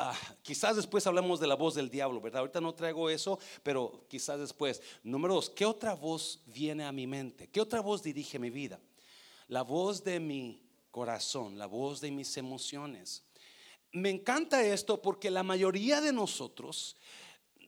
Ah, 0.00 0.16
quizás 0.44 0.76
después 0.76 1.04
hablemos 1.08 1.40
de 1.40 1.48
la 1.48 1.56
voz 1.56 1.74
del 1.74 1.90
diablo, 1.90 2.20
¿verdad? 2.20 2.38
Ahorita 2.38 2.60
no 2.60 2.72
traigo 2.72 3.10
eso, 3.10 3.36
pero 3.64 4.06
quizás 4.08 4.38
después. 4.38 4.80
Número 5.02 5.34
dos, 5.34 5.50
¿qué 5.50 5.66
otra 5.66 5.94
voz 5.94 6.40
viene 6.46 6.84
a 6.84 6.92
mi 6.92 7.08
mente? 7.08 7.48
¿Qué 7.48 7.60
otra 7.60 7.80
voz 7.80 8.00
dirige 8.00 8.38
mi 8.38 8.48
vida? 8.48 8.78
La 9.48 9.62
voz 9.62 10.04
de 10.04 10.20
mi 10.20 10.62
corazón, 10.92 11.58
la 11.58 11.66
voz 11.66 12.00
de 12.00 12.12
mis 12.12 12.36
emociones. 12.36 13.24
Me 13.90 14.08
encanta 14.08 14.64
esto 14.64 15.02
porque 15.02 15.32
la 15.32 15.42
mayoría 15.42 16.00
de 16.00 16.12
nosotros, 16.12 16.96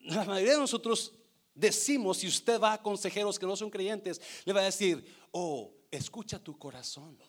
la 0.03 0.23
mayoría 0.23 0.53
de 0.53 0.59
nosotros 0.59 1.11
decimos, 1.53 2.19
si 2.19 2.29
usted 2.29 2.61
va 2.61 2.71
a 2.71 2.81
consejeros 2.81 3.37
que 3.37 3.45
no 3.45 3.57
son 3.57 3.69
creyentes, 3.69 4.21
le 4.45 4.53
va 4.53 4.61
a 4.61 4.71
decir, 4.71 5.05
oh, 5.31 5.73
escucha 5.91 6.41
tu 6.41 6.57
corazón. 6.57 7.19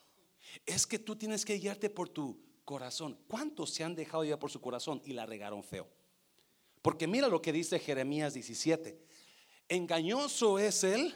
Es 0.65 0.87
que 0.87 1.01
tú 1.01 1.17
tienes 1.17 1.45
que 1.45 1.59
guiarte 1.59 1.91
por 1.91 2.09
tu 2.09 2.52
corazón. 2.65 3.19
¿Cuántos 3.29 3.73
se 3.73 3.85
han 3.85 3.95
dejado 3.95 4.25
ya 4.25 4.39
por 4.39 4.51
su 4.51 4.61
corazón 4.61 5.03
y 5.05 5.13
la 5.13 5.27
regaron 5.27 5.63
feo? 5.63 5.89
Porque 6.81 7.07
mira 7.07 7.29
lo 7.29 7.41
que 7.41 7.53
dice 7.53 7.79
Jeremías 7.79 8.35
17. 8.35 8.99
Engañoso 9.69 10.59
es 10.59 10.85
el 10.85 11.15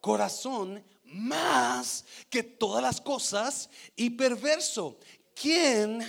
corazón 0.00 0.84
más 1.04 2.04
que 2.28 2.42
todas 2.42 2.82
las 2.82 3.00
cosas 3.00 3.70
y 3.96 4.10
perverso. 4.10 4.98
¿Quién 5.34 6.02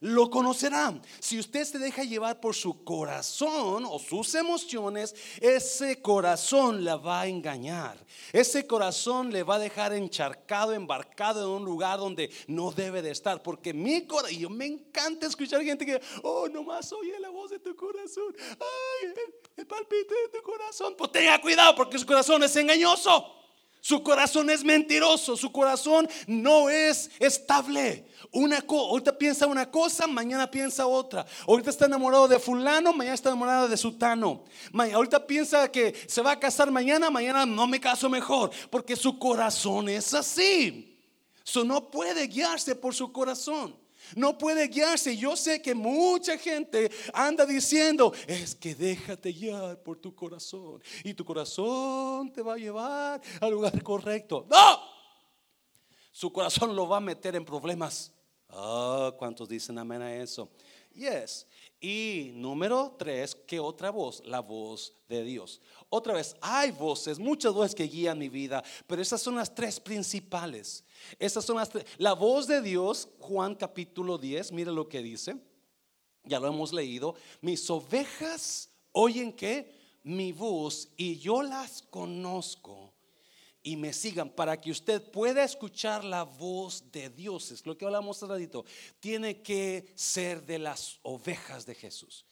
lo 0.00 0.30
conocerá. 0.30 1.00
Si 1.18 1.38
usted 1.38 1.64
se 1.64 1.78
deja 1.78 2.04
llevar 2.04 2.40
por 2.40 2.54
su 2.54 2.84
corazón 2.84 3.84
o 3.86 3.98
sus 3.98 4.34
emociones, 4.34 5.14
ese 5.40 6.00
corazón 6.00 6.84
la 6.84 6.96
va 6.96 7.22
a 7.22 7.26
engañar. 7.26 7.98
Ese 8.32 8.66
corazón 8.66 9.32
le 9.32 9.42
va 9.42 9.56
a 9.56 9.58
dejar 9.58 9.92
encharcado, 9.92 10.72
embarcado 10.72 11.42
en 11.42 11.62
un 11.62 11.64
lugar 11.64 11.98
donde 11.98 12.30
no 12.46 12.70
debe 12.70 13.02
de 13.02 13.10
estar. 13.10 13.42
Porque 13.42 13.72
mi 13.72 14.06
corazón, 14.06 14.56
me 14.56 14.66
encanta 14.66 15.26
escuchar 15.26 15.62
gente 15.62 15.84
que, 15.84 16.00
oh, 16.22 16.48
nomás 16.48 16.92
oye 16.92 17.18
la 17.20 17.30
voz 17.30 17.50
de 17.50 17.58
tu 17.58 17.74
corazón. 17.74 18.34
Ay, 18.38 19.06
el, 19.06 19.12
el 19.56 19.66
de 19.66 20.38
tu 20.38 20.42
corazón. 20.42 20.94
Pues 20.96 21.12
tenga 21.12 21.40
cuidado 21.40 21.74
porque 21.74 21.98
su 21.98 22.06
corazón 22.06 22.42
es 22.42 22.54
engañoso. 22.56 23.37
Su 23.88 24.02
corazón 24.02 24.50
es 24.50 24.62
mentiroso, 24.64 25.34
su 25.34 25.50
corazón 25.50 26.06
no 26.26 26.68
es 26.68 27.10
estable. 27.18 28.04
Una 28.30 28.62
ahorita 28.68 29.16
piensa 29.16 29.46
una 29.46 29.70
cosa, 29.70 30.06
mañana 30.06 30.50
piensa 30.50 30.86
otra. 30.86 31.24
Ahorita 31.46 31.70
está 31.70 31.86
enamorado 31.86 32.28
de 32.28 32.38
fulano, 32.38 32.92
mañana 32.92 33.14
está 33.14 33.30
enamorado 33.30 33.66
de 33.66 33.78
sutano. 33.78 34.44
Ahorita 34.74 35.26
piensa 35.26 35.72
que 35.72 35.94
se 36.06 36.20
va 36.20 36.32
a 36.32 36.38
casar 36.38 36.70
mañana, 36.70 37.08
mañana 37.08 37.46
no 37.46 37.66
me 37.66 37.80
caso 37.80 38.10
mejor, 38.10 38.50
porque 38.68 38.94
su 38.94 39.18
corazón 39.18 39.88
es 39.88 40.12
así. 40.12 40.94
Eso 41.42 41.64
no 41.64 41.88
puede 41.88 42.26
guiarse 42.26 42.74
por 42.74 42.94
su 42.94 43.10
corazón. 43.10 43.74
No 44.16 44.36
puede 44.36 44.68
guiarse. 44.68 45.16
Yo 45.16 45.36
sé 45.36 45.60
que 45.60 45.74
mucha 45.74 46.38
gente 46.38 46.90
anda 47.12 47.44
diciendo, 47.46 48.12
es 48.26 48.54
que 48.54 48.74
déjate 48.74 49.32
guiar 49.32 49.82
por 49.82 49.98
tu 49.98 50.14
corazón. 50.14 50.82
Y 51.04 51.14
tu 51.14 51.24
corazón 51.24 52.32
te 52.32 52.42
va 52.42 52.54
a 52.54 52.58
llevar 52.58 53.20
al 53.40 53.50
lugar 53.50 53.82
correcto. 53.82 54.46
No. 54.48 54.80
Su 56.12 56.32
corazón 56.32 56.74
lo 56.74 56.88
va 56.88 56.96
a 56.96 57.00
meter 57.00 57.36
en 57.36 57.44
problemas. 57.44 58.12
Ah, 58.48 59.12
¿cuántos 59.18 59.48
dicen 59.48 59.78
amén 59.78 60.02
a 60.02 60.14
eso? 60.14 60.50
Yes. 60.94 61.46
Y 61.80 62.32
número 62.34 62.96
tres, 62.98 63.36
¿qué 63.46 63.60
otra 63.60 63.90
voz? 63.90 64.22
La 64.26 64.40
voz 64.40 64.92
de 65.08 65.22
Dios. 65.22 65.60
Otra 65.88 66.14
vez, 66.14 66.34
hay 66.40 66.72
voces, 66.72 67.18
muchas 67.18 67.52
voces 67.52 67.74
que 67.74 67.84
guían 67.84 68.18
mi 68.18 68.28
vida, 68.28 68.64
pero 68.86 69.00
esas 69.00 69.22
son 69.22 69.36
las 69.36 69.54
tres 69.54 69.78
principales. 69.78 70.84
Esas 71.18 71.44
son 71.44 71.56
las 71.56 71.68
tres. 71.68 71.84
La 71.98 72.14
voz 72.14 72.46
de 72.46 72.60
Dios, 72.60 73.08
Juan 73.20 73.54
capítulo 73.54 74.18
10, 74.18 74.52
mire 74.52 74.72
lo 74.72 74.88
que 74.88 75.00
dice. 75.00 75.36
Ya 76.24 76.40
lo 76.40 76.48
hemos 76.48 76.72
leído. 76.72 77.14
Mis 77.40 77.70
ovejas 77.70 78.68
oyen 78.92 79.32
que 79.32 79.72
mi 80.02 80.32
voz 80.32 80.88
y 80.96 81.18
yo 81.18 81.42
las 81.42 81.82
conozco 81.82 82.92
y 83.68 83.76
me 83.76 83.92
sigan 83.92 84.30
para 84.30 84.58
que 84.58 84.70
usted 84.70 85.02
pueda 85.10 85.44
escuchar 85.44 86.02
la 86.02 86.22
voz 86.22 86.90
de 86.90 87.10
Dios. 87.10 87.50
Es 87.50 87.66
lo 87.66 87.76
que 87.76 87.84
hablamos 87.84 88.22
ratito. 88.22 88.64
Tiene 88.98 89.42
que 89.42 89.92
ser 89.94 90.42
de 90.46 90.58
las 90.58 90.98
ovejas 91.02 91.66
de 91.66 91.74
Jesús. 91.74 92.24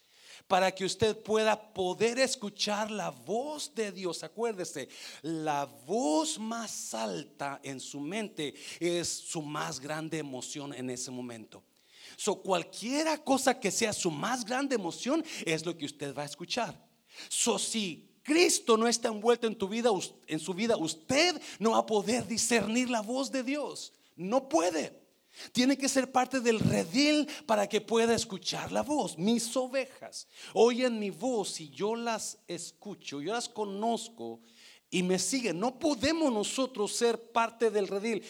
Para 0.48 0.74
que 0.74 0.86
usted 0.86 1.14
pueda 1.22 1.74
poder 1.74 2.18
escuchar 2.20 2.90
la 2.90 3.10
voz 3.10 3.74
de 3.74 3.92
Dios. 3.92 4.22
Acuérdese, 4.22 4.88
la 5.20 5.66
voz 5.66 6.38
más 6.38 6.94
alta 6.94 7.60
en 7.62 7.80
su 7.80 8.00
mente 8.00 8.54
es 8.80 9.06
su 9.06 9.42
más 9.42 9.78
grande 9.78 10.16
emoción 10.16 10.72
en 10.72 10.88
ese 10.88 11.10
momento. 11.10 11.62
So, 12.16 12.40
cualquiera 12.40 13.22
cosa 13.22 13.60
que 13.60 13.70
sea 13.70 13.92
su 13.92 14.10
más 14.10 14.42
grande 14.42 14.74
emoción 14.74 15.22
es 15.44 15.66
lo 15.66 15.76
que 15.76 15.84
usted 15.84 16.14
va 16.14 16.22
a 16.22 16.26
escuchar. 16.26 16.82
So, 17.28 17.58
si 17.58 18.05
Cristo 18.26 18.76
no 18.76 18.88
está 18.88 19.06
envuelto 19.08 19.46
en 19.46 19.54
tu 19.54 19.68
vida, 19.68 19.88
en 20.26 20.40
su 20.40 20.52
vida, 20.52 20.76
usted 20.76 21.40
no 21.60 21.70
va 21.70 21.78
a 21.78 21.86
poder 21.86 22.26
discernir 22.26 22.90
la 22.90 23.00
voz 23.00 23.30
de 23.30 23.44
Dios. 23.44 23.92
No 24.16 24.48
puede. 24.48 25.06
Tiene 25.52 25.78
que 25.78 25.88
ser 25.88 26.10
parte 26.10 26.40
del 26.40 26.58
redil 26.58 27.28
para 27.46 27.68
que 27.68 27.80
pueda 27.80 28.14
escuchar 28.14 28.72
la 28.72 28.82
voz. 28.82 29.16
Mis 29.16 29.56
ovejas 29.56 30.26
oyen 30.54 30.98
mi 30.98 31.10
voz 31.10 31.60
y 31.60 31.70
yo 31.70 31.94
las 31.94 32.38
escucho, 32.48 33.20
yo 33.20 33.32
las 33.32 33.48
conozco 33.48 34.40
y 34.90 35.02
me 35.02 35.18
siguen. 35.18 35.58
No 35.58 35.78
podemos 35.78 36.32
nosotros 36.32 36.94
ser 36.94 37.32
parte 37.32 37.70
del 37.70 37.88
redil 37.88 38.24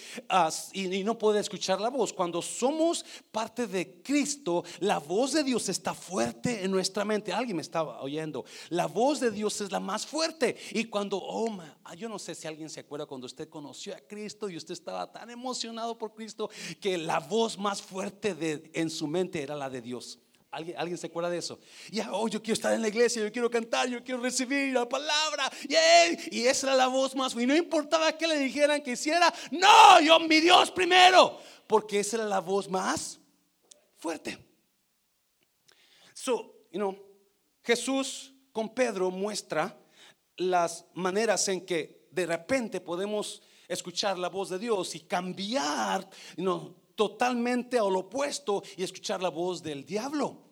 y, 0.72 1.04
no 1.04 1.18
poder 1.18 1.40
escuchar 1.40 1.80
la 1.80 1.90
voz. 1.90 2.12
Cuando 2.12 2.40
somos 2.42 3.04
parte 3.30 3.66
de 3.66 4.02
Cristo, 4.02 4.64
la 4.80 4.98
voz 4.98 5.32
de 5.32 5.44
Dios 5.44 5.68
está 5.68 5.94
fuerte 5.94 6.64
en 6.64 6.70
nuestra 6.70 7.04
mente. 7.04 7.32
Alguien 7.32 7.56
me 7.56 7.62
estaba 7.62 8.00
oyendo. 8.00 8.44
La 8.70 8.86
voz 8.86 9.20
de 9.20 9.30
Dios 9.30 9.60
es 9.60 9.70
la 9.70 9.80
más 9.80 10.06
fuerte. 10.06 10.56
Y 10.72 10.84
cuando, 10.84 11.18
oh, 11.18 11.58
ah, 11.84 11.94
yo 11.94 12.08
no 12.08 12.18
sé 12.18 12.34
si 12.34 12.48
alguien 12.48 12.70
se 12.70 12.80
acuerda 12.80 13.06
cuando 13.06 13.26
usted 13.26 13.48
conoció 13.48 13.94
a 13.94 14.00
Cristo 14.00 14.48
y 14.48 14.56
usted 14.56 14.72
estaba 14.72 15.10
tan 15.10 15.30
emocionado 15.30 15.96
por 15.98 16.14
Cristo 16.14 16.50
que 16.80 16.96
la 16.98 17.20
voz 17.20 17.58
más 17.58 17.82
fuerte 17.82 18.34
de, 18.34 18.70
en 18.74 18.90
su 18.90 19.06
mente 19.06 19.42
era 19.42 19.54
la 19.54 19.70
de 19.70 19.82
Dios. 19.82 20.18
¿Alguien, 20.50 20.96
se 20.96 21.08
acuerda 21.08 21.28
de 21.28 21.38
eso? 21.38 21.58
Ya, 21.90 22.10
oh, 22.12 22.28
yo 22.28 22.40
quiero 22.40 22.54
estar 22.54 22.72
en 22.72 22.80
la 22.80 22.88
iglesia, 22.88 23.22
yo 23.22 23.30
quiero 23.30 23.50
cantar, 23.50 23.88
yo 23.88 24.02
quiero 24.02 24.20
recibir 24.20 24.72
la 24.72 24.88
palabra. 24.88 25.50
Y 26.30 26.46
esa 26.46 26.68
era 26.68 26.76
la 26.76 26.86
voz 26.86 27.14
más. 27.14 27.34
Y 27.34 27.46
no 27.46 27.54
importaba 27.54 28.16
que 28.16 28.26
le 28.26 28.38
dijeran 28.38 28.82
que 28.82 28.92
hiciera. 28.92 29.32
No, 29.50 30.00
yo 30.00 30.18
mi 30.20 30.40
Dios 30.40 30.70
primero. 30.70 31.38
Porque 31.66 32.00
esa 32.00 32.16
era 32.16 32.26
la 32.26 32.40
voz 32.40 32.70
más 32.70 33.18
fuerte. 33.96 34.38
So, 36.14 36.54
you 36.72 36.78
know, 36.78 36.96
Jesús 37.62 38.32
con 38.52 38.72
Pedro 38.72 39.10
muestra 39.10 39.76
las 40.36 40.86
maneras 40.94 41.46
en 41.48 41.66
que 41.66 42.06
de 42.10 42.24
repente 42.24 42.80
podemos 42.80 43.42
escuchar 43.68 44.18
la 44.18 44.28
voz 44.28 44.48
de 44.50 44.58
Dios 44.58 44.94
y 44.94 45.00
cambiar 45.00 46.08
you 46.36 46.44
know, 46.44 46.74
totalmente 46.96 47.78
al 47.78 47.94
opuesto 47.94 48.62
y 48.76 48.82
escuchar 48.82 49.22
la 49.22 49.28
voz 49.28 49.62
del 49.62 49.84
diablo. 49.84 50.42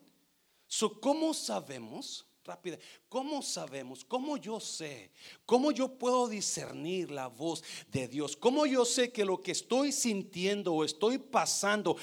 So, 0.67 0.99
¿Cómo 1.01 1.33
sabemos? 1.33 2.25
Rápida, 2.45 2.77
¿cómo 3.09 3.41
sabemos? 3.41 4.05
¿Cómo 4.05 4.37
yo 4.37 4.59
sé? 4.59 5.09
¿Cómo 5.47 5.71
yo 5.71 5.97
puedo 5.97 6.27
discernir 6.27 7.09
la 7.09 7.25
voz 7.25 7.63
de 7.91 8.07
Dios? 8.07 8.37
¿Cómo 8.37 8.67
yo 8.67 8.85
sé 8.85 9.11
que 9.11 9.25
lo 9.25 9.41
que 9.41 9.51
estoy 9.51 9.91
sintiendo 9.91 10.71
o 10.71 10.83
estoy 10.83 11.17
pasando 11.17 11.97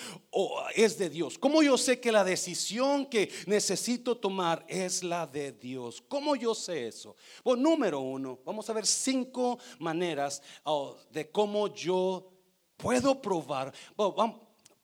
es 0.75 0.99
de 0.99 1.11
Dios? 1.11 1.39
¿Cómo 1.39 1.63
yo 1.63 1.79
sé 1.79 2.01
que 2.01 2.11
la 2.11 2.25
decisión 2.25 3.07
que 3.07 3.31
necesito 3.47 4.17
tomar 4.17 4.67
es 4.69 5.05
la 5.05 5.29
de 5.29 5.53
Dios? 5.53 6.03
¿Cómo 6.09 6.35
yo 6.35 6.57
sé 6.57 6.89
eso? 6.89 7.15
Bueno, 7.45 7.63
número 7.63 8.01
uno, 8.01 8.41
vamos 8.45 8.69
a 8.69 8.73
ver 8.73 8.85
cinco 8.85 9.61
maneras 9.79 10.43
oh, 10.65 10.97
de 11.13 11.31
cómo 11.31 11.73
yo 11.73 12.32
puedo 12.83 13.23
probar. 13.23 13.73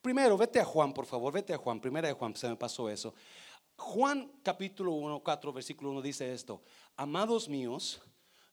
primero, 0.00 0.38
vete 0.38 0.60
a 0.60 0.64
Juan, 0.64 0.94
por 0.94 1.04
favor, 1.04 1.32
vete 1.32 1.52
a 1.52 1.58
Juan, 1.58 1.80
primera 1.80 2.06
de 2.06 2.14
Juan, 2.14 2.34
se 2.36 2.48
me 2.48 2.54
pasó 2.54 2.88
eso. 2.88 3.12
Juan 3.76 4.30
capítulo 4.42 4.92
1, 4.92 5.20
4, 5.20 5.52
versículo 5.52 5.90
1 5.90 6.02
dice 6.02 6.32
esto, 6.32 6.62
amados 6.96 7.48
míos, 7.48 8.00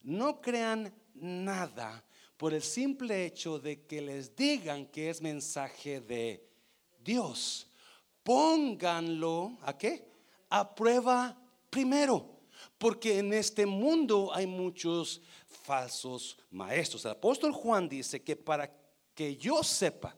no 0.01 0.41
crean 0.41 0.93
nada 1.13 2.03
por 2.37 2.53
el 2.53 2.63
simple 2.63 3.25
hecho 3.25 3.59
de 3.59 3.85
que 3.85 4.01
les 4.01 4.35
digan 4.35 4.87
que 4.87 5.09
es 5.09 5.21
mensaje 5.21 6.01
de 6.01 6.47
Dios, 6.99 7.67
pónganlo 8.23 9.57
a 9.61 9.77
qué? 9.77 10.09
A 10.49 10.73
prueba 10.73 11.39
primero. 11.69 12.33
Porque 12.77 13.19
en 13.19 13.33
este 13.33 13.65
mundo 13.65 14.31
hay 14.33 14.47
muchos 14.47 15.21
falsos 15.63 16.37
maestros. 16.49 17.05
El 17.05 17.11
apóstol 17.11 17.51
Juan 17.51 17.87
dice 17.87 18.23
que 18.23 18.35
para 18.35 18.84
que 19.15 19.35
yo 19.37 19.63
sepa 19.63 20.15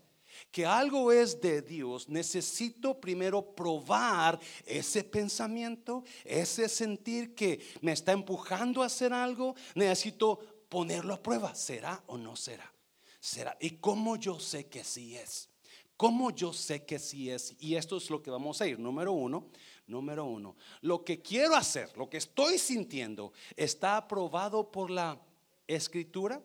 que 0.51 0.65
algo 0.65 1.11
es 1.11 1.39
de 1.39 1.61
Dios, 1.61 2.09
necesito 2.09 2.99
primero 2.99 3.55
probar 3.55 4.39
ese 4.65 5.03
pensamiento, 5.03 6.03
ese 6.23 6.67
sentir 6.69 7.35
que 7.35 7.59
me 7.81 7.91
está 7.91 8.11
empujando 8.11 8.81
a 8.81 8.87
hacer 8.87 9.13
algo, 9.13 9.55
necesito 9.75 10.39
ponerlo 10.69 11.13
a 11.13 11.21
prueba. 11.21 11.53
¿Será 11.55 12.03
o 12.07 12.17
no 12.17 12.35
será? 12.35 12.71
¿Será? 13.19 13.57
¿Y 13.59 13.71
cómo 13.71 14.15
yo 14.15 14.39
sé 14.39 14.67
que 14.67 14.83
sí 14.83 15.15
es? 15.15 15.49
¿Cómo 15.95 16.29
yo 16.29 16.53
sé 16.53 16.85
que 16.85 16.99
sí 16.99 17.31
es? 17.31 17.55
Y 17.59 17.75
esto 17.75 17.97
es 17.97 18.09
lo 18.09 18.21
que 18.21 18.29
vamos 18.29 18.61
a 18.61 18.67
ir. 18.67 18.77
Número 18.77 19.11
uno, 19.11 19.49
número 19.87 20.25
uno. 20.25 20.55
Lo 20.81 21.03
que 21.03 21.21
quiero 21.21 21.55
hacer, 21.55 21.95
lo 21.97 22.07
que 22.09 22.17
estoy 22.17 22.59
sintiendo, 22.59 23.33
está 23.55 23.97
aprobado 23.97 24.71
por 24.71 24.91
la 24.91 25.19
escritura. 25.65 26.41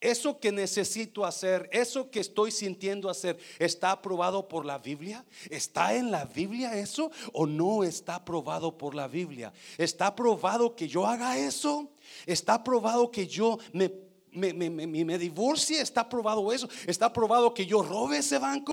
Eso 0.00 0.38
que 0.38 0.52
necesito 0.52 1.24
hacer, 1.24 1.68
eso 1.72 2.10
que 2.10 2.20
estoy 2.20 2.50
sintiendo 2.50 3.08
hacer, 3.10 3.38
¿está 3.58 3.92
aprobado 3.92 4.48
por 4.48 4.64
la 4.64 4.78
Biblia? 4.78 5.24
¿Está 5.50 5.94
en 5.94 6.10
la 6.10 6.24
Biblia 6.24 6.78
eso 6.78 7.10
o 7.32 7.46
no 7.46 7.84
está 7.84 8.16
aprobado 8.16 8.76
por 8.76 8.94
la 8.94 9.08
Biblia? 9.08 9.52
¿Está 9.76 10.08
aprobado 10.08 10.74
que 10.76 10.88
yo 10.88 11.06
haga 11.06 11.36
eso? 11.38 11.90
¿Está 12.26 12.54
aprobado 12.54 13.10
que 13.10 13.26
yo 13.26 13.58
me 13.72 14.10
me, 14.32 14.52
me, 14.52 14.70
me, 14.70 15.18
divorcie, 15.18 15.80
está 15.80 16.08
probado 16.08 16.52
eso, 16.52 16.68
está 16.86 17.12
probado 17.12 17.52
que 17.52 17.66
yo 17.66 17.82
robe 17.82 18.18
ese 18.18 18.38
banco 18.38 18.72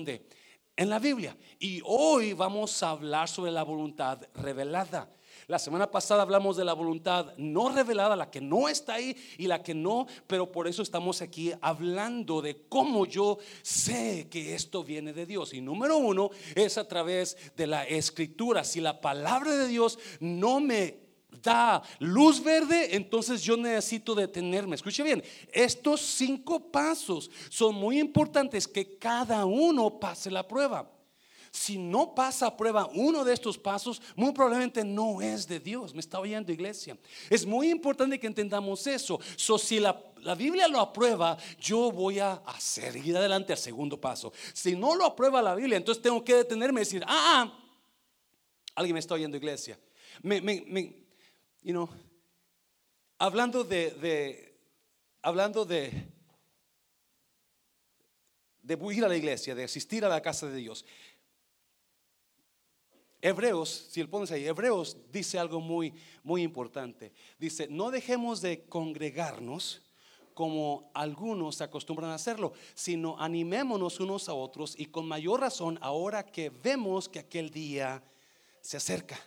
en 0.76 0.88
la 0.88 0.98
Biblia. 0.98 1.36
Y 1.58 1.82
hoy 1.84 2.32
vamos 2.32 2.82
a 2.82 2.90
hablar 2.90 3.28
sobre 3.28 3.50
la 3.50 3.64
voluntad 3.64 4.20
revelada. 4.34 5.10
La 5.48 5.58
semana 5.58 5.90
pasada 5.90 6.20
hablamos 6.20 6.58
de 6.58 6.64
la 6.66 6.74
voluntad 6.74 7.32
no 7.38 7.70
revelada, 7.70 8.14
la 8.14 8.30
que 8.30 8.38
no 8.38 8.68
está 8.68 8.94
ahí 8.94 9.16
y 9.38 9.46
la 9.46 9.62
que 9.62 9.72
no, 9.72 10.06
pero 10.26 10.52
por 10.52 10.68
eso 10.68 10.82
estamos 10.82 11.22
aquí 11.22 11.52
hablando 11.62 12.42
de 12.42 12.66
cómo 12.68 13.06
yo 13.06 13.38
sé 13.62 14.28
que 14.30 14.54
esto 14.54 14.84
viene 14.84 15.14
de 15.14 15.24
Dios. 15.24 15.54
Y 15.54 15.62
número 15.62 15.96
uno 15.96 16.28
es 16.54 16.76
a 16.76 16.86
través 16.86 17.34
de 17.56 17.66
la 17.66 17.84
escritura. 17.84 18.62
Si 18.62 18.82
la 18.82 19.00
palabra 19.00 19.56
de 19.56 19.68
Dios 19.68 19.98
no 20.20 20.60
me 20.60 20.98
da 21.42 21.82
luz 21.98 22.44
verde, 22.44 22.94
entonces 22.94 23.42
yo 23.42 23.56
necesito 23.56 24.14
detenerme. 24.14 24.74
Escuche 24.74 25.02
bien, 25.02 25.24
estos 25.50 26.02
cinco 26.02 26.60
pasos 26.70 27.30
son 27.48 27.74
muy 27.74 27.98
importantes 27.98 28.68
que 28.68 28.98
cada 28.98 29.46
uno 29.46 29.98
pase 29.98 30.30
la 30.30 30.46
prueba. 30.46 30.97
Si 31.50 31.78
no 31.78 32.14
pasa 32.14 32.46
a 32.46 32.56
prueba 32.56 32.88
uno 32.94 33.24
de 33.24 33.32
estos 33.32 33.58
pasos, 33.58 34.00
muy 34.16 34.32
probablemente 34.32 34.84
no 34.84 35.22
es 35.22 35.46
de 35.46 35.60
Dios. 35.60 35.94
Me 35.94 36.00
está 36.00 36.20
oyendo 36.20 36.52
iglesia. 36.52 36.96
Es 37.30 37.46
muy 37.46 37.70
importante 37.70 38.18
que 38.18 38.26
entendamos 38.26 38.86
eso. 38.86 39.18
So, 39.36 39.58
si 39.58 39.80
la, 39.80 40.00
la 40.22 40.34
Biblia 40.34 40.68
lo 40.68 40.80
aprueba, 40.80 41.36
yo 41.60 41.90
voy 41.90 42.18
a, 42.18 42.42
seguir 42.58 43.16
adelante 43.16 43.52
al 43.52 43.58
segundo 43.58 44.00
paso. 44.00 44.32
Si 44.52 44.76
no 44.76 44.94
lo 44.94 45.04
aprueba 45.04 45.40
la 45.42 45.54
Biblia, 45.54 45.76
entonces 45.76 46.02
tengo 46.02 46.24
que 46.24 46.34
detenerme 46.34 46.80
y 46.80 46.84
decir, 46.84 47.04
ah, 47.06 47.42
ah 47.42 47.64
alguien 48.74 48.94
me 48.94 49.00
está 49.00 49.14
oyendo 49.14 49.36
iglesia. 49.36 49.78
Me, 50.22 50.40
me, 50.40 50.94
you 51.62 51.72
know, 51.72 51.88
hablando 53.18 53.64
de, 53.64 53.90
de 53.92 54.58
hablando 55.22 55.64
de, 55.64 56.08
de 58.62 58.94
ir 58.94 59.04
a 59.04 59.08
la 59.08 59.16
iglesia, 59.16 59.54
de 59.54 59.64
asistir 59.64 60.04
a 60.04 60.08
la 60.08 60.20
casa 60.20 60.46
de 60.46 60.56
Dios. 60.56 60.84
Hebreos, 63.20 63.88
si 63.90 64.02
lo 64.02 64.08
pones 64.08 64.30
ahí, 64.30 64.46
Hebreos 64.46 64.96
dice 65.10 65.38
algo 65.38 65.60
muy, 65.60 65.92
muy 66.22 66.42
importante. 66.42 67.12
Dice, 67.38 67.66
no 67.68 67.90
dejemos 67.90 68.40
de 68.40 68.64
congregarnos 68.64 69.82
como 70.34 70.88
algunos 70.94 71.60
acostumbran 71.60 72.10
a 72.10 72.14
hacerlo, 72.14 72.52
sino 72.74 73.18
animémonos 73.18 73.98
unos 73.98 74.28
a 74.28 74.34
otros 74.34 74.78
y 74.78 74.86
con 74.86 75.08
mayor 75.08 75.40
razón 75.40 75.78
ahora 75.82 76.24
que 76.24 76.50
vemos 76.50 77.08
que 77.08 77.18
aquel 77.18 77.50
día 77.50 78.04
se 78.60 78.76
acerca. 78.76 79.18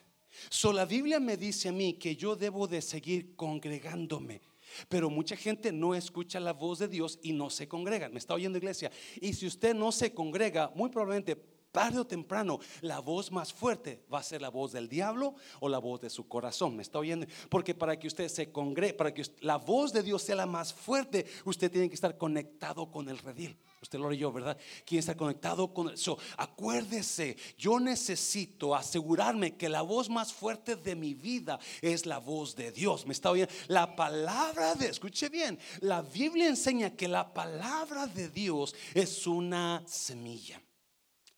So, 0.50 0.72
la 0.72 0.86
Biblia 0.86 1.20
me 1.20 1.36
dice 1.36 1.68
a 1.68 1.74
mí 1.74 1.94
que 1.96 2.16
yo 2.16 2.38
debo 2.38 2.68
de 2.68 2.82
seguir 2.82 3.36
congregándome. 3.36 4.40
Pero 4.88 5.10
mucha 5.10 5.36
gente 5.36 5.74
no 5.74 5.96
escucha 5.96 6.40
la 6.40 6.54
voz 6.54 6.80
de 6.80 6.88
Dios 6.88 7.20
y 7.22 7.34
no 7.34 7.50
se 7.50 7.68
congrega. 7.68 8.08
Me 8.08 8.20
está 8.20 8.34
oyendo 8.34 8.58
iglesia. 8.58 8.90
Y 9.20 9.34
si 9.34 9.46
usted 9.46 9.76
no 9.76 9.92
se 9.92 10.14
congrega, 10.14 10.72
muy 10.76 10.90
probablemente 10.90 11.36
tarde 11.72 12.00
o 12.00 12.06
temprano, 12.06 12.60
la 12.82 13.00
voz 13.00 13.32
más 13.32 13.54
fuerte 13.54 14.04
va 14.14 14.20
a 14.20 14.24
ser 14.24 14.42
la 14.42 14.50
voz 14.50 14.72
del 14.72 14.90
diablo 14.90 15.36
o 15.60 15.70
la 15.70 15.78
voz 15.78 16.02
de 16.02 16.10
su 16.10 16.28
corazón. 16.28 16.76
¿Me 16.76 16.84
está 16.84 17.00
oyendo? 17.00 17.26
Porque 17.50 17.74
para 17.74 17.98
que 17.98 18.08
usted 18.08 18.28
se 18.28 18.52
congregue, 18.52 18.94
para 18.94 19.14
que 19.14 19.24
la 19.40 19.58
voz 19.58 19.94
de 19.94 20.04
Dios 20.04 20.22
sea 20.22 20.36
la 20.36 20.46
más 20.46 20.74
fuerte, 20.74 21.26
usted 21.46 21.72
tiene 21.72 21.90
que 21.90 21.96
estar 21.96 22.18
conectado 22.18 22.92
con 22.92 23.10
el 23.10 23.18
redil. 23.18 23.58
Usted 23.82 23.98
lo 23.98 24.08
oyó, 24.08 24.32
¿verdad? 24.32 24.58
Quiere 24.86 25.00
estar 25.00 25.16
conectado 25.16 25.74
con 25.74 25.90
eso. 25.90 26.18
acuérdese, 26.38 27.36
yo 27.58 27.80
necesito 27.80 28.76
asegurarme 28.76 29.56
que 29.56 29.70
la 29.70 29.82
voz 29.82 30.08
más 30.08 30.32
fuerte 30.32 30.76
de 30.76 30.96
mi 30.96 31.16
vida 31.16 31.60
es 31.82 32.06
la 32.06 32.20
voz 32.20 32.56
de 32.56 32.72
Dios. 32.72 33.08
¿Me 33.08 33.14
está 33.14 33.32
oyendo? 33.32 33.52
La 33.68 33.96
palabra 33.96 34.76
de, 34.76 34.88
escuche 34.88 35.30
bien, 35.30 35.58
la 35.80 36.04
Biblia 36.04 36.48
enseña 36.48 36.92
que 36.92 37.08
la 37.08 37.34
palabra 37.34 38.06
de 38.06 38.30
Dios 38.30 38.76
es 38.94 39.26
una 39.26 39.82
semilla. 39.88 40.61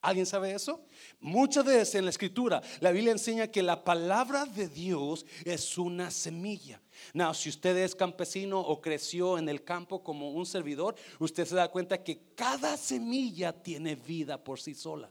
¿Alguien 0.04 0.26
sabe 0.26 0.54
eso? 0.54 0.86
Muchas 1.22 1.64
veces 1.64 1.96
en 1.96 2.04
la 2.04 2.10
escritura 2.10 2.62
la 2.82 2.92
Biblia 2.92 3.14
enseña 3.14 3.48
que 3.48 3.64
la 3.64 3.86
palabra 3.86 4.46
de 4.46 4.68
Dios 4.68 5.26
es 5.46 5.78
una 5.78 6.12
semilla. 6.12 6.82
Now, 7.14 7.34
si 7.34 7.48
usted 7.48 7.78
es 7.78 7.96
campesino 7.96 8.60
o 8.60 8.82
creció 8.82 9.38
en 9.38 9.48
el 9.48 9.64
campo 9.64 10.04
como 10.04 10.32
un 10.32 10.46
servidor, 10.46 10.96
usted 11.20 11.46
se 11.46 11.56
da 11.56 11.70
cuenta 11.70 12.04
que 12.04 12.34
cada 12.36 12.76
semilla 12.76 13.54
tiene 13.54 13.96
vida 13.96 14.44
por 14.44 14.60
sí 14.60 14.76
sola. 14.76 15.10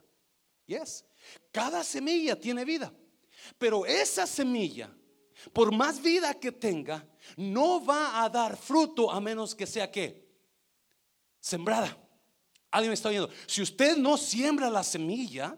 Yes. 0.66 1.06
Cada 1.50 1.82
semilla 1.84 2.38
tiene 2.38 2.62
vida. 2.66 2.92
Pero 3.56 3.86
esa 3.86 4.26
semilla, 4.26 4.94
por 5.54 5.74
más 5.74 6.02
vida 6.02 6.34
que 6.34 6.52
tenga, 6.52 7.08
no 7.38 7.82
va 7.82 8.22
a 8.22 8.28
dar 8.28 8.58
fruto 8.58 9.10
a 9.10 9.22
menos 9.22 9.54
que 9.54 9.66
sea 9.66 9.90
que 9.90 10.28
sembrada. 11.40 12.01
Alguien 12.72 12.90
me 12.90 12.94
está 12.94 13.10
viendo. 13.10 13.30
Si 13.46 13.62
usted 13.62 13.96
no 13.96 14.16
siembra 14.16 14.70
la 14.70 14.82
semilla, 14.82 15.56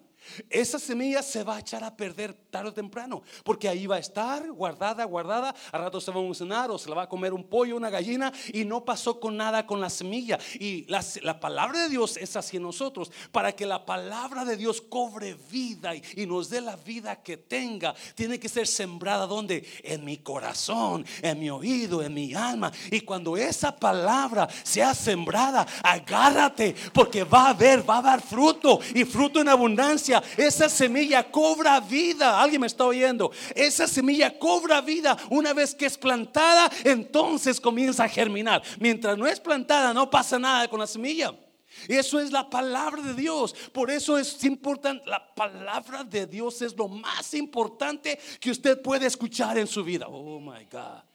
esa 0.51 0.79
semilla 0.79 1.23
se 1.23 1.45
va 1.45 1.57
a 1.57 1.61
echar 1.61 1.85
a 1.85 1.97
perder 1.97 2.35
tarde 2.35 2.71
o 2.71 2.73
temprano, 2.73 3.23
porque 3.45 3.69
ahí 3.69 3.87
va 3.87 3.97
a 3.97 3.99
estar 3.99 4.51
guardada, 4.51 5.05
guardada, 5.05 5.55
a 5.73 5.79
rato 5.79 6.01
se 6.01 6.11
va 6.11 6.21
a 6.21 6.25
emocionar 6.25 6.71
o 6.71 6.79
se 6.79 6.89
la 6.89 6.97
va 6.97 7.03
a 7.03 7.09
comer 7.09 7.33
un 7.33 7.45
pollo, 7.45 7.77
una 7.77 7.91
gallina 7.91 8.33
y 8.53 8.65
no 8.65 8.85
pasó 8.85 9.21
con 9.21 9.37
nada 9.37 9.67
con 9.67 9.81
la 9.81 9.91
semilla. 9.91 10.39
Y 10.55 10.87
la, 10.87 11.41
palabra 11.41 11.81
de 11.81 11.89
Dios 11.89 12.17
es 12.17 12.37
así 12.37 12.57
en 12.57 12.63
nosotros, 12.63 13.11
para 13.33 13.53
que 13.53 13.67
la 13.67 13.85
palabra 13.85 14.45
de 14.45 14.57
Dios 14.57 14.81
cobre 14.81 15.37
vida 15.51 15.95
y, 15.95 16.03
y, 16.17 16.27
nos 16.27 16.49
dé 16.49 16.61
la 16.61 16.77
vida 16.77 17.23
que 17.23 17.37
tenga, 17.37 17.95
tiene 18.15 18.39
que 18.39 18.49
ser 18.49 18.67
sembrada 18.67 19.27
donde? 19.27 19.67
En 19.83 20.05
mi 20.05 20.19
corazón, 20.19 21.05
en 21.23 21.39
mi 21.39 21.51
oído, 21.51 22.03
en 22.03 22.15
mi 22.15 22.35
alma. 22.35 22.73
Y 22.91 23.01
cuando 23.01 23.37
esa 23.37 23.75
palabra 23.77 24.49
sea 24.63 24.95
sembrada, 24.95 25.67
agárrate, 25.83 26.75
porque 26.93 27.25
va 27.25 27.47
a 27.47 27.51
haber, 27.51 27.89
va 27.89 27.99
a 27.99 28.03
dar 28.03 28.23
fruto 28.23 28.81
y 28.95 29.05
fruto 29.05 29.41
en 29.41 29.49
abundancia 29.49 30.14
esa 30.37 30.69
semilla 30.69 31.31
cobra 31.31 31.81
vida. 31.81 32.41
Alguien 32.41 32.61
me 32.61 32.67
está 32.67 32.85
oyendo. 32.85 33.31
Esa 33.55 33.87
semilla 33.87 34.39
cobra 34.39 34.81
vida. 34.81 35.17
Una 35.31 35.53
vez 35.53 35.75
que 35.75 35.87
es 35.87 35.97
plantada, 35.97 36.71
entonces 36.85 37.61
comienza 37.61 38.05
a 38.05 38.09
germinar. 38.09 38.63
Mientras 38.79 39.17
no 39.17 39.27
es 39.27 39.41
plantada, 39.41 39.95
no 39.95 40.11
pasa 40.11 40.39
nada 40.39 40.69
con 40.69 40.81
la 40.81 40.87
semilla. 40.87 41.35
Eso 41.89 42.21
es 42.21 42.31
la 42.31 42.49
palabra 42.49 43.03
de 43.03 43.15
Dios. 43.15 43.55
Por 43.73 43.91
eso 43.91 44.19
es 44.19 44.43
importante. 44.45 45.09
La 45.09 45.35
palabra 45.35 46.05
de 46.05 46.27
Dios 46.27 46.63
es 46.63 46.77
lo 46.77 46.89
más 46.89 47.35
importante 47.35 48.19
que 48.41 48.51
usted 48.51 48.81
puede 48.81 49.07
escuchar 49.07 49.59
en 49.59 49.67
su 49.67 49.83
vida. 49.83 50.07
Oh 50.09 50.41
my 50.41 50.65
God. 50.71 51.14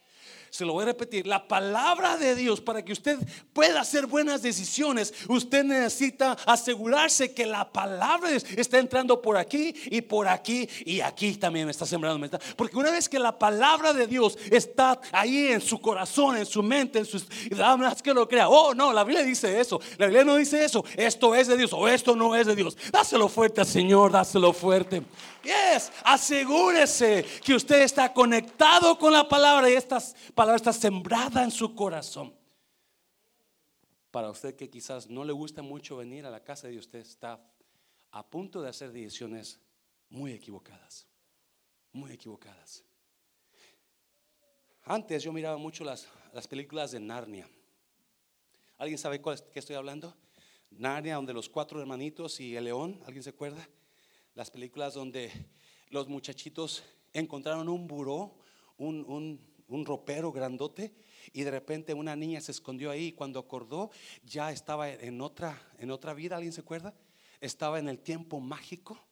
Se 0.50 0.64
lo 0.64 0.72
voy 0.72 0.82
a 0.82 0.86
repetir. 0.86 1.26
La 1.26 1.46
palabra 1.46 2.16
de 2.16 2.34
Dios 2.34 2.60
para 2.60 2.84
que 2.84 2.92
usted 2.92 3.18
pueda 3.52 3.80
hacer 3.80 4.06
buenas 4.06 4.42
decisiones, 4.42 5.14
usted 5.28 5.64
necesita 5.64 6.32
asegurarse 6.46 7.32
que 7.32 7.46
la 7.46 7.70
palabra 7.70 8.30
está 8.32 8.78
entrando 8.78 9.22
por 9.22 9.36
aquí 9.36 9.74
y 9.86 10.00
por 10.00 10.28
aquí 10.28 10.68
y 10.84 11.00
aquí 11.00 11.36
también 11.36 11.70
está 11.70 11.86
sembrando. 11.86 12.38
Porque 12.56 12.76
una 12.76 12.90
vez 12.90 13.08
que 13.08 13.18
la 13.18 13.38
palabra 13.38 13.92
de 13.92 14.06
Dios 14.06 14.36
está 14.50 15.00
ahí 15.12 15.48
en 15.48 15.60
su 15.60 15.80
corazón, 15.80 16.36
en 16.36 16.46
su 16.46 16.62
mente, 16.62 16.98
en 16.98 17.06
sus 17.06 17.26
más 17.78 18.02
que 18.02 18.12
lo 18.12 18.28
crea. 18.28 18.48
Oh, 18.48 18.74
no, 18.74 18.92
la 18.92 19.04
Biblia 19.04 19.22
dice 19.22 19.60
eso. 19.60 19.80
La 19.96 20.06
Biblia 20.06 20.24
no 20.24 20.36
dice 20.36 20.64
eso. 20.64 20.84
Esto 20.96 21.34
es 21.34 21.46
de 21.46 21.56
Dios 21.56 21.72
o 21.72 21.86
esto 21.86 22.16
no 22.16 22.34
es 22.34 22.46
de 22.46 22.56
Dios. 22.56 22.76
Dáselo 22.90 23.28
fuerte 23.28 23.64
Señor, 23.64 24.12
dáselo 24.12 24.52
fuerte. 24.52 25.02
Yes, 25.42 25.90
asegúrese 26.04 27.24
que 27.44 27.54
usted 27.54 27.82
está 27.82 28.12
conectado 28.12 28.98
con 28.98 29.12
la 29.12 29.28
palabra 29.28 29.70
y 29.70 29.74
esta 29.74 29.98
palabra 30.34 30.56
está 30.56 30.72
sembrada 30.72 31.42
en 31.42 31.50
su 31.50 31.74
corazón. 31.74 32.34
Para 34.10 34.30
usted 34.30 34.56
que 34.56 34.68
quizás 34.68 35.08
no 35.08 35.24
le 35.24 35.32
gusta 35.32 35.62
mucho 35.62 35.96
venir 35.96 36.26
a 36.26 36.30
la 36.30 36.42
casa 36.42 36.68
de 36.68 36.76
usted 36.76 37.00
está 37.00 37.40
a 38.10 38.26
punto 38.26 38.60
de 38.60 38.68
hacer 38.68 38.92
decisiones 38.92 39.60
muy 40.08 40.32
equivocadas, 40.32 41.06
muy 41.92 42.10
equivocadas. 42.12 42.84
Antes 44.84 45.22
yo 45.22 45.32
miraba 45.32 45.56
mucho 45.56 45.84
las, 45.84 46.08
las 46.32 46.48
películas 46.48 46.90
de 46.90 47.00
Narnia. 47.00 47.48
¿Alguien 48.78 48.98
sabe 48.98 49.20
cuál, 49.20 49.42
qué 49.52 49.60
estoy 49.60 49.76
hablando? 49.76 50.16
Narnia, 50.70 51.16
donde 51.16 51.32
los 51.32 51.48
cuatro 51.48 51.80
hermanitos 51.80 52.40
y 52.40 52.56
el 52.56 52.64
león, 52.64 53.00
¿alguien 53.04 53.22
se 53.22 53.30
acuerda? 53.30 53.68
Las 54.34 54.50
películas 54.50 54.94
donde 54.94 55.30
los 55.88 56.08
muchachitos 56.08 56.84
encontraron 57.12 57.68
un 57.68 57.86
buró, 57.86 58.38
un, 58.76 59.04
un, 59.66 59.84
ropero 59.84 60.32
grandote, 60.32 60.94
y 61.32 61.42
de 61.42 61.50
repente 61.50 61.94
una 61.94 62.14
niña 62.14 62.40
se 62.40 62.52
escondió 62.52 62.90
ahí 62.90 63.06
y 63.06 63.12
cuando 63.12 63.40
acordó 63.40 63.90
ya 64.22 64.52
estaba 64.52 64.88
en 64.88 65.20
otra, 65.20 65.60
en 65.78 65.90
otra 65.90 66.14
vida, 66.14 66.36
¿alguien 66.36 66.52
se 66.52 66.60
acuerda? 66.60 66.94
Estaba 67.40 67.78
en 67.78 67.88
el 67.88 67.98
tiempo 67.98 68.40
mágico, 68.40 69.04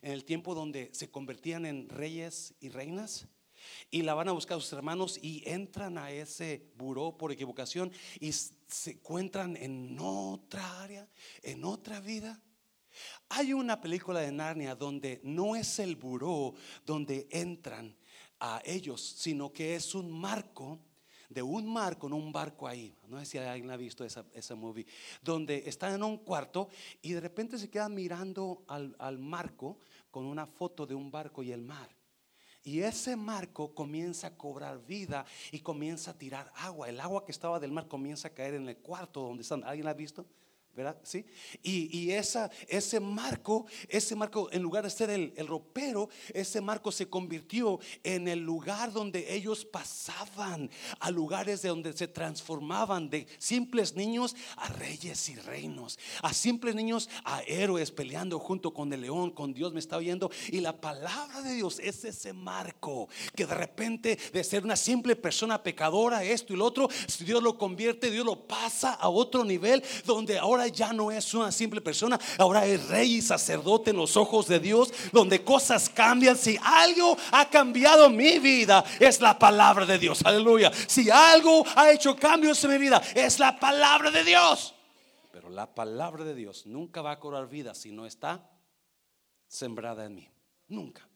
en 0.00 0.12
el 0.12 0.24
tiempo 0.24 0.54
donde 0.54 0.90
se 0.92 1.10
convertían 1.10 1.66
en 1.66 1.88
reyes 1.88 2.54
y 2.60 2.70
reinas. 2.70 3.28
Y 3.90 4.02
la 4.02 4.14
van 4.14 4.28
a 4.28 4.32
buscar 4.32 4.60
sus 4.60 4.72
hermanos 4.72 5.18
y 5.22 5.42
entran 5.46 5.96
a 5.96 6.10
ese 6.10 6.70
buró 6.76 7.16
por 7.16 7.32
equivocación 7.32 7.92
y 8.20 8.32
se 8.32 8.90
encuentran 8.90 9.56
en 9.56 9.96
otra 9.98 10.82
área, 10.82 11.08
en 11.42 11.64
otra 11.64 12.00
vida. 12.00 12.42
Hay 13.28 13.52
una 13.52 13.80
película 13.80 14.20
de 14.20 14.32
Narnia 14.32 14.74
donde 14.74 15.20
no 15.22 15.56
es 15.56 15.78
el 15.78 15.96
buró 15.96 16.54
donde 16.84 17.26
entran 17.30 17.96
a 18.40 18.60
ellos, 18.64 19.00
sino 19.00 19.52
que 19.52 19.74
es 19.74 19.94
un 19.94 20.10
marco 20.10 20.78
de 21.28 21.42
un 21.42 21.66
marco 21.66 22.06
en 22.06 22.12
un 22.12 22.32
barco 22.32 22.68
ahí. 22.68 22.96
No 23.08 23.18
sé 23.18 23.26
si 23.26 23.38
alguien 23.38 23.70
ha 23.70 23.76
visto 23.76 24.04
esa, 24.04 24.24
esa 24.34 24.54
movie. 24.54 24.86
Donde 25.22 25.64
están 25.66 25.94
en 25.94 26.02
un 26.02 26.18
cuarto 26.18 26.68
y 27.02 27.12
de 27.12 27.20
repente 27.20 27.58
se 27.58 27.68
quedan 27.68 27.94
mirando 27.94 28.64
al, 28.68 28.94
al 28.98 29.18
marco 29.18 29.78
con 30.10 30.26
una 30.26 30.46
foto 30.46 30.86
de 30.86 30.94
un 30.94 31.10
barco 31.10 31.42
y 31.42 31.52
el 31.52 31.62
mar. 31.62 31.88
Y 32.62 32.80
ese 32.80 33.14
marco 33.14 33.74
comienza 33.74 34.28
a 34.28 34.36
cobrar 34.36 34.84
vida 34.86 35.26
y 35.52 35.60
comienza 35.60 36.12
a 36.12 36.18
tirar 36.18 36.50
agua. 36.56 36.88
El 36.88 36.98
agua 36.98 37.24
que 37.24 37.32
estaba 37.32 37.60
del 37.60 37.72
mar 37.72 37.88
comienza 37.88 38.28
a 38.28 38.34
caer 38.34 38.54
en 38.54 38.68
el 38.68 38.78
cuarto 38.78 39.20
donde 39.20 39.42
están. 39.42 39.64
¿Alguien 39.64 39.86
ha 39.86 39.92
visto? 39.92 40.24
¿Verdad? 40.74 40.96
¿Sí? 41.02 41.24
Y, 41.62 42.10
esa, 42.10 42.50
ese 42.68 43.00
marco, 43.00 43.66
ese 43.88 44.16
marco, 44.16 44.48
en 44.52 44.62
lugar 44.62 44.84
de 44.84 44.90
ser 44.90 45.10
el, 45.10 45.32
el, 45.36 45.46
ropero, 45.46 46.08
ese 46.32 46.60
marco 46.60 46.90
se 46.90 47.08
convirtió 47.08 47.78
en 48.02 48.28
el 48.28 48.40
lugar 48.40 48.92
donde 48.92 49.34
ellos 49.34 49.64
pasaban, 49.64 50.70
a 51.00 51.10
lugares 51.10 51.62
de 51.62 51.68
donde 51.68 51.92
se 51.92 52.08
transformaban 52.08 53.08
de 53.08 53.26
simples 53.38 53.94
niños 53.94 54.34
a 54.56 54.68
reyes 54.68 55.28
y 55.28 55.36
reinos, 55.36 55.98
a 56.22 56.32
simples 56.32 56.74
niños 56.74 57.08
a 57.24 57.42
héroes 57.42 57.90
peleando 57.90 58.38
junto 58.38 58.74
con 58.74 58.92
el 58.92 59.02
león, 59.02 59.30
con 59.30 59.52
Dios 59.54 59.72
me 59.72 59.80
está 59.80 59.96
oyendo. 59.96 60.30
Y 60.48 60.60
la 60.60 60.80
palabra 60.80 61.40
de 61.42 61.54
Dios 61.54 61.78
es 61.78 62.04
ese 62.04 62.32
marco 62.32 63.08
que 63.34 63.46
de 63.46 63.54
repente 63.54 64.18
de 64.32 64.44
ser 64.44 64.64
una 64.64 64.76
simple 64.76 65.16
persona 65.16 65.62
pecadora, 65.62 66.24
esto 66.24 66.52
y 66.52 66.56
lo 66.56 66.64
otro, 66.64 66.88
Dios 67.20 67.42
lo 67.42 67.56
convierte, 67.56 68.10
Dios 68.10 68.26
lo 68.26 68.46
pasa 68.46 68.94
a 68.94 69.08
otro 69.08 69.44
nivel 69.44 69.82
donde 70.04 70.38
ahora 70.38 70.63
ya 70.68 70.92
no 70.92 71.10
es 71.10 71.34
una 71.34 71.50
simple 71.52 71.80
persona, 71.80 72.18
ahora 72.38 72.66
es 72.66 72.88
rey 72.88 73.16
y 73.16 73.22
sacerdote 73.22 73.90
en 73.90 73.96
los 73.96 74.16
ojos 74.16 74.46
de 74.46 74.60
Dios, 74.60 74.92
donde 75.12 75.42
cosas 75.42 75.88
cambian. 75.88 76.36
Si 76.36 76.58
algo 76.62 77.16
ha 77.32 77.48
cambiado 77.48 78.10
mi 78.10 78.38
vida, 78.38 78.84
es 79.00 79.20
la 79.20 79.38
palabra 79.38 79.86
de 79.86 79.98
Dios. 79.98 80.22
Aleluya. 80.24 80.72
Si 80.86 81.10
algo 81.10 81.64
ha 81.76 81.90
hecho 81.90 82.16
cambios 82.16 82.62
en 82.64 82.70
mi 82.70 82.78
vida, 82.78 83.02
es 83.14 83.38
la 83.38 83.58
palabra 83.58 84.10
de 84.10 84.24
Dios. 84.24 84.74
Pero 85.32 85.48
la 85.50 85.74
palabra 85.74 86.24
de 86.24 86.34
Dios 86.34 86.66
nunca 86.66 87.02
va 87.02 87.12
a 87.12 87.20
cobrar 87.20 87.48
vida 87.48 87.74
si 87.74 87.90
no 87.90 88.06
está 88.06 88.50
sembrada 89.48 90.04
en 90.04 90.14
mí. 90.14 90.30
Nunca, 90.68 91.08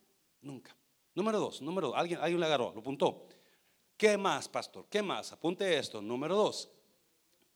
nunca. 0.42 0.76
Número 1.14 1.38
dos, 1.38 1.62
número 1.62 1.88
dos. 1.88 1.96
Alguien, 1.96 2.20
alguien 2.20 2.40
le 2.40 2.46
agarró, 2.46 2.72
lo 2.72 2.80
apuntó. 2.80 3.26
¿Qué 3.96 4.16
más, 4.16 4.48
pastor? 4.48 4.86
¿Qué 4.88 5.02
más? 5.02 5.32
Apunte 5.32 5.76
esto. 5.76 6.00
Número 6.00 6.36
dos 6.36 6.68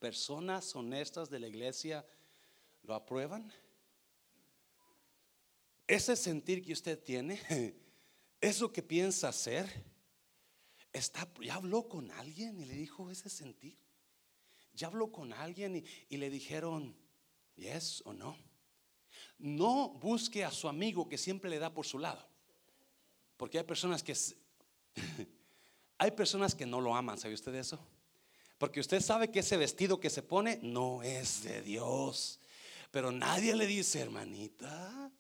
personas 0.03 0.75
honestas 0.75 1.31
de 1.31 1.39
la 1.39 1.47
iglesia 1.47 2.05
lo 2.83 2.93
aprueban? 2.93 3.53
Ese 5.87 6.17
sentir 6.17 6.65
que 6.65 6.73
usted 6.73 6.99
tiene, 7.01 7.41
eso 8.41 8.73
que 8.73 8.83
piensa 8.83 9.29
hacer, 9.29 9.65
está, 10.93 11.33
ya 11.41 11.55
habló 11.55 11.89
con 11.89 12.11
alguien 12.11 12.59
y 12.59 12.65
le 12.65 12.75
dijo 12.75 13.13
ese 13.13 13.31
sentir. 13.31 13.79
Ya 14.75 14.89
habló 14.89 15.13
con 15.13 15.33
alguien 15.33 15.85
y, 16.09 16.17
le 16.17 16.31
dijeron, 16.31 16.97
yes 17.55 18.03
o 18.05 18.13
no. 18.13 18.37
No 19.39 19.91
busque 19.91 20.45
a 20.45 20.51
su 20.51 20.67
amigo 20.69 21.09
que 21.09 21.17
siempre 21.17 21.49
le 21.49 21.61
da 21.61 21.73
por 21.73 21.87
su 21.87 22.01
lado. 22.01 22.27
Porque 23.37 23.59
hay 23.59 23.65
personas 23.65 24.03
que 24.03 24.17
hay 25.99 26.11
personas 26.11 26.57
que 26.57 26.67
no 26.67 26.81
lo 26.81 26.93
aman, 26.97 27.19
¿sabe 27.19 27.35
usted 27.35 27.55
eso? 27.55 27.79
Porque 28.63 28.79
usted 28.79 29.01
sabe 29.01 29.29
que 29.29 29.41
ese 29.41 29.57
vestido 29.57 29.99
que 29.99 30.09
se 30.09 30.23
pone 30.23 30.61
no 30.63 31.03
es 31.03 31.43
de 31.43 31.63
Dios. 31.63 32.39
Pero 32.93 33.11
nadie 33.11 33.57
le 33.57 33.67
dice, 33.67 33.99
hermanita, 33.99 35.11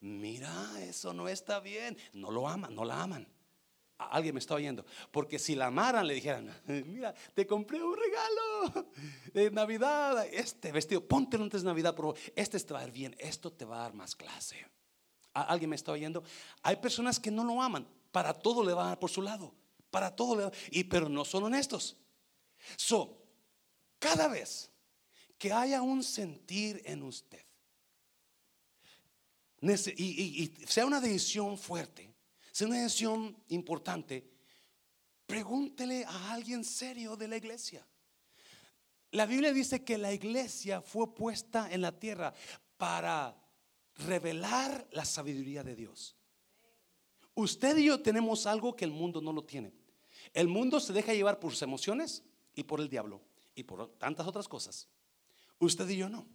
mira, 0.00 0.82
eso 0.82 1.12
no 1.12 1.28
está 1.28 1.60
bien. 1.60 1.98
No 2.14 2.30
lo 2.30 2.48
aman, 2.48 2.74
no 2.74 2.86
la 2.86 3.02
aman. 3.02 3.28
Alguien 3.98 4.34
me 4.34 4.38
está 4.38 4.54
oyendo. 4.54 4.86
Porque 5.10 5.38
si 5.38 5.54
la 5.54 5.66
amaran, 5.66 6.06
le 6.06 6.14
dijeran, 6.14 6.50
mira, 6.86 7.14
te 7.34 7.46
compré 7.46 7.82
un 7.82 7.94
regalo 7.94 8.88
de 9.34 9.50
Navidad. 9.50 10.26
Este 10.32 10.72
vestido, 10.72 11.06
póntelo 11.06 11.44
antes 11.44 11.60
de 11.60 11.66
Navidad, 11.66 11.94
pero 11.94 12.14
este 12.34 12.58
te 12.58 12.72
va 12.72 12.78
a 12.78 12.84
dar 12.84 12.92
bien. 12.92 13.14
Esto 13.18 13.52
te 13.52 13.66
va 13.66 13.76
a 13.76 13.82
dar 13.82 13.92
más 13.92 14.16
clase. 14.16 14.56
¿Alguien 15.34 15.68
me 15.68 15.76
está 15.76 15.92
oyendo? 15.92 16.24
Hay 16.62 16.76
personas 16.76 17.20
que 17.20 17.30
no 17.30 17.44
lo 17.44 17.60
aman. 17.60 17.86
Para 18.10 18.32
todo 18.32 18.64
le 18.64 18.72
van 18.72 18.98
por 18.98 19.10
su 19.10 19.20
lado. 19.20 19.52
Para 19.90 20.16
todo 20.16 20.34
le 20.34 20.44
van. 20.44 20.52
Y 20.70 20.84
pero 20.84 21.10
no 21.10 21.26
son 21.26 21.44
honestos. 21.44 21.98
So, 22.76 23.22
cada 23.98 24.28
vez 24.28 24.70
que 25.38 25.52
haya 25.52 25.82
un 25.82 26.02
sentir 26.02 26.82
en 26.84 27.02
usted 27.02 27.46
y, 29.96 30.52
sea 30.66 30.86
una 30.86 31.00
decisión 31.00 31.58
fuerte, 31.58 32.14
sea 32.52 32.66
una 32.66 32.82
decisión 32.82 33.36
importante, 33.48 34.30
pregúntele 35.26 36.04
a 36.04 36.32
alguien 36.32 36.64
serio 36.64 37.16
de 37.16 37.28
la 37.28 37.36
iglesia. 37.36 37.86
La 39.12 39.26
Biblia 39.26 39.52
dice 39.52 39.84
que 39.84 39.98
la 39.98 40.12
iglesia 40.12 40.82
fue 40.82 41.14
puesta 41.14 41.68
en 41.70 41.80
la 41.80 41.98
tierra 41.98 42.34
para 42.76 43.36
revelar 43.96 44.86
la 44.92 45.04
sabiduría 45.04 45.62
de 45.62 45.74
Dios. 45.74 46.16
Usted 47.34 47.76
y 47.78 47.86
yo 47.86 48.00
tenemos 48.00 48.46
algo 48.46 48.76
que 48.76 48.84
el 48.84 48.90
mundo 48.90 49.20
no 49.20 49.32
lo 49.32 49.44
tiene. 49.44 49.72
El 50.32 50.48
mundo 50.48 50.80
se 50.80 50.92
deja 50.92 51.14
llevar 51.14 51.38
por 51.38 51.52
sus 51.52 51.62
emociones, 51.62 52.22
y 52.56 52.64
por 52.64 52.80
el 52.80 52.88
diablo 52.88 53.20
y 53.54 53.62
por 53.62 53.96
tantas 53.98 54.26
otras 54.26 54.48
cosas. 54.48 54.88
Usted 55.60 55.88
y 55.90 55.98
yo 55.98 56.08
no. 56.08 56.26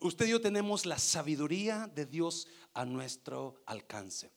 Usted 0.00 0.26
y 0.26 0.30
yo 0.30 0.40
tenemos 0.40 0.86
la 0.86 0.98
sabiduría 0.98 1.86
de 1.94 2.06
Dios 2.06 2.48
a 2.74 2.84
nuestro 2.84 3.62
alcance. 3.66 4.32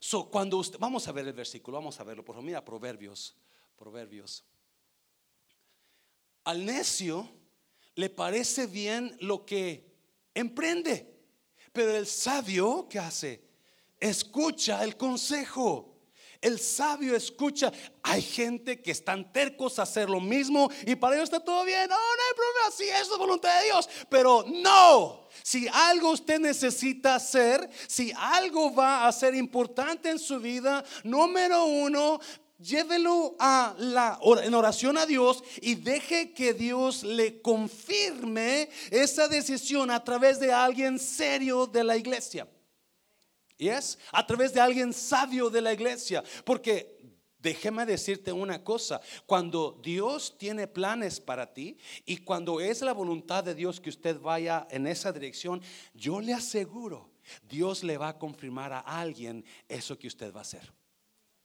So, 0.00 0.30
cuando 0.30 0.56
usted, 0.58 0.78
vamos 0.78 1.06
a 1.08 1.12
ver 1.12 1.26
el 1.26 1.34
versículo, 1.34 1.76
vamos 1.76 1.98
a 2.00 2.04
verlo, 2.04 2.24
por 2.24 2.34
favor, 2.34 2.46
mira, 2.46 2.64
Proverbios, 2.64 3.36
Proverbios. 3.76 4.44
Al 6.44 6.64
necio 6.64 7.28
le 7.94 8.08
parece 8.10 8.66
bien 8.66 9.16
lo 9.20 9.44
que 9.44 9.94
emprende, 10.34 11.18
pero 11.72 11.96
el 11.96 12.06
sabio, 12.06 12.86
¿qué 12.88 12.98
hace? 12.98 13.48
Escucha 13.98 14.84
el 14.84 14.96
consejo. 14.96 15.97
El 16.40 16.60
sabio 16.60 17.16
escucha. 17.16 17.72
Hay 18.02 18.22
gente 18.22 18.80
que 18.80 18.92
están 18.92 19.32
tercos 19.32 19.78
a 19.78 19.82
hacer 19.82 20.08
lo 20.08 20.20
mismo 20.20 20.70
y 20.86 20.94
para 20.94 21.16
ellos 21.16 21.24
está 21.24 21.40
todo 21.40 21.64
bien. 21.64 21.88
No, 21.88 21.96
no 21.96 22.00
hay 22.00 22.34
problema. 22.34 22.70
Si 22.76 22.84
es 22.84 23.08
la 23.08 23.16
voluntad 23.16 23.58
de 23.58 23.66
Dios. 23.66 23.88
Pero 24.08 24.44
no. 24.46 25.28
Si 25.42 25.66
algo 25.68 26.10
usted 26.10 26.38
necesita 26.38 27.16
hacer, 27.16 27.68
si 27.88 28.12
algo 28.16 28.72
va 28.72 29.08
a 29.08 29.12
ser 29.12 29.34
importante 29.34 30.10
en 30.10 30.18
su 30.18 30.38
vida, 30.38 30.84
número 31.02 31.64
uno, 31.64 32.20
llévelo 32.58 33.36
a 33.38 33.74
la 33.78 34.18
en 34.42 34.54
oración 34.54 34.98
a 34.98 35.06
Dios 35.06 35.42
y 35.60 35.76
deje 35.76 36.32
que 36.32 36.54
Dios 36.54 37.02
le 37.02 37.40
confirme 37.40 38.68
esa 38.90 39.28
decisión 39.28 39.90
a 39.90 40.02
través 40.02 40.38
de 40.40 40.52
alguien 40.52 40.98
serio 40.98 41.66
de 41.66 41.84
la 41.84 41.96
iglesia. 41.96 42.46
Y 43.58 43.68
es 43.68 43.98
a 44.12 44.24
través 44.26 44.54
de 44.54 44.60
alguien 44.60 44.92
sabio 44.92 45.50
de 45.50 45.60
la 45.60 45.72
iglesia. 45.72 46.22
Porque 46.44 46.98
déjeme 47.38 47.84
decirte 47.84 48.32
una 48.32 48.62
cosa, 48.62 49.00
cuando 49.26 49.80
Dios 49.82 50.36
tiene 50.38 50.66
planes 50.66 51.20
para 51.20 51.52
ti 51.52 51.76
y 52.04 52.18
cuando 52.18 52.60
es 52.60 52.82
la 52.82 52.92
voluntad 52.92 53.44
de 53.44 53.54
Dios 53.54 53.80
que 53.80 53.90
usted 53.90 54.20
vaya 54.20 54.66
en 54.70 54.86
esa 54.86 55.12
dirección, 55.12 55.62
yo 55.92 56.20
le 56.20 56.34
aseguro, 56.34 57.10
Dios 57.42 57.82
le 57.84 57.98
va 57.98 58.08
a 58.08 58.18
confirmar 58.18 58.72
a 58.72 58.80
alguien 58.80 59.44
eso 59.68 59.98
que 59.98 60.08
usted 60.08 60.32
va 60.32 60.40
a 60.40 60.42
hacer. 60.42 60.72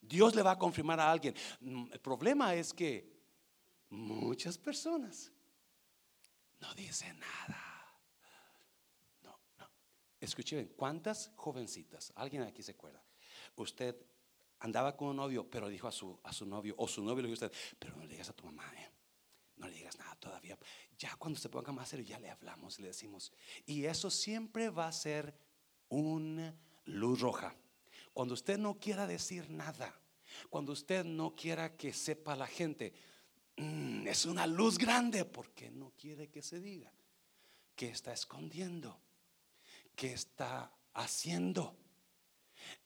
Dios 0.01 0.35
le 0.35 0.41
va 0.41 0.51
a 0.51 0.59
confirmar 0.59 0.99
a 0.99 1.09
alguien. 1.09 1.33
El 1.61 1.99
problema 1.99 2.53
es 2.55 2.73
que 2.73 3.11
muchas 3.89 4.57
personas 4.57 5.31
no 6.59 6.73
dicen 6.73 7.17
nada. 7.19 7.72
Escuche 10.23 10.55
bien, 10.55 10.71
¿cuántas 10.77 11.31
jovencitas? 11.35 12.13
¿Alguien 12.15 12.43
aquí 12.43 12.63
se 12.63 12.71
acuerda? 12.71 13.03
Usted 13.57 13.93
andaba 14.59 14.95
con 14.95 15.09
un 15.09 15.17
novio, 15.17 15.49
pero 15.49 15.67
dijo 15.67 15.85
a 15.85 15.91
su, 15.91 16.17
a 16.23 16.31
su 16.31 16.45
novio, 16.45 16.75
o 16.77 16.87
su 16.87 17.03
novio 17.03 17.23
le 17.23 17.27
dijo 17.27 17.43
a 17.43 17.47
usted, 17.47 17.59
pero 17.77 17.97
no 17.97 18.03
le 18.03 18.07
digas 18.13 18.29
a 18.29 18.33
tu 18.33 18.45
mamá, 18.45 18.63
¿eh? 18.77 18.89
no 19.57 19.67
le 19.67 19.75
digas 19.75 19.97
nada 19.97 20.15
todavía. 20.15 20.57
Ya 20.97 21.13
cuando 21.17 21.37
se 21.37 21.49
ponga 21.49 21.73
más 21.73 21.89
serio, 21.89 22.05
ya 22.05 22.19
le 22.19 22.29
hablamos, 22.29 22.79
le 22.79 22.87
decimos. 22.87 23.33
Y 23.65 23.83
eso 23.83 24.09
siempre 24.09 24.69
va 24.69 24.87
a 24.87 24.93
ser 24.93 25.37
una 25.89 26.55
luz 26.85 27.19
roja. 27.19 27.53
Cuando 28.13 28.33
usted 28.33 28.57
no 28.57 28.79
quiera 28.79 29.05
decir 29.05 29.49
nada, 29.49 29.93
cuando 30.49 30.71
usted 30.71 31.03
no 31.03 31.35
quiera 31.35 31.75
que 31.75 31.91
sepa 31.91 32.37
la 32.37 32.47
gente, 32.47 32.93
mm, 33.57 34.07
es 34.07 34.25
una 34.25 34.47
luz 34.47 34.77
grande 34.77 35.25
porque 35.25 35.69
no 35.69 35.91
quiere 35.97 36.29
que 36.29 36.41
se 36.41 36.61
diga. 36.61 36.93
¿Qué 37.75 37.89
está 37.89 38.13
escondiendo? 38.13 39.02
¿Qué 39.95 40.13
está 40.13 40.71
haciendo? 40.93 41.75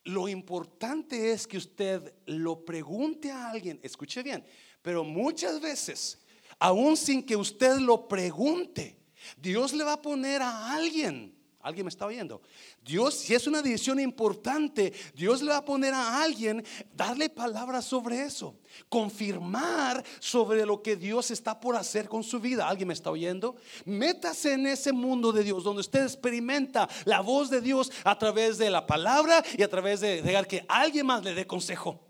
Lo 0.04 0.28
importante 0.28 1.32
es 1.32 1.46
que 1.46 1.58
usted 1.58 2.14
lo 2.26 2.64
pregunte 2.64 3.30
a 3.30 3.50
alguien, 3.50 3.78
escuche 3.82 4.22
bien, 4.22 4.44
pero 4.82 5.04
muchas 5.04 5.60
veces, 5.60 6.18
aún 6.58 6.96
sin 6.96 7.24
que 7.24 7.36
usted 7.36 7.78
lo 7.78 8.08
pregunte, 8.08 8.98
Dios 9.36 9.72
le 9.72 9.84
va 9.84 9.94
a 9.94 10.02
poner 10.02 10.42
a 10.42 10.74
alguien 10.74 11.37
¿Alguien 11.60 11.86
me 11.86 11.90
está 11.90 12.06
oyendo? 12.06 12.40
Dios, 12.84 13.14
si 13.14 13.34
es 13.34 13.48
una 13.48 13.60
decisión 13.60 13.98
importante, 13.98 14.92
Dios 15.12 15.42
le 15.42 15.50
va 15.50 15.56
a 15.58 15.64
poner 15.64 15.92
a 15.92 16.22
alguien, 16.22 16.64
darle 16.94 17.28
palabras 17.28 17.84
sobre 17.84 18.22
eso, 18.22 18.56
confirmar 18.88 20.04
sobre 20.20 20.64
lo 20.64 20.80
que 20.82 20.94
Dios 20.94 21.32
está 21.32 21.58
por 21.58 21.74
hacer 21.74 22.08
con 22.08 22.22
su 22.22 22.38
vida. 22.38 22.68
¿Alguien 22.68 22.88
me 22.88 22.94
está 22.94 23.10
oyendo? 23.10 23.56
Métase 23.84 24.52
en 24.52 24.68
ese 24.68 24.92
mundo 24.92 25.32
de 25.32 25.42
Dios, 25.42 25.64
donde 25.64 25.80
usted 25.80 26.04
experimenta 26.04 26.88
la 27.04 27.22
voz 27.22 27.50
de 27.50 27.60
Dios 27.60 27.90
a 28.04 28.16
través 28.16 28.56
de 28.58 28.70
la 28.70 28.86
palabra 28.86 29.42
y 29.56 29.62
a 29.64 29.68
través 29.68 29.98
de 29.98 30.22
dejar 30.22 30.46
que 30.46 30.64
alguien 30.68 31.06
más 31.06 31.24
le 31.24 31.34
dé 31.34 31.44
consejo. 31.44 32.06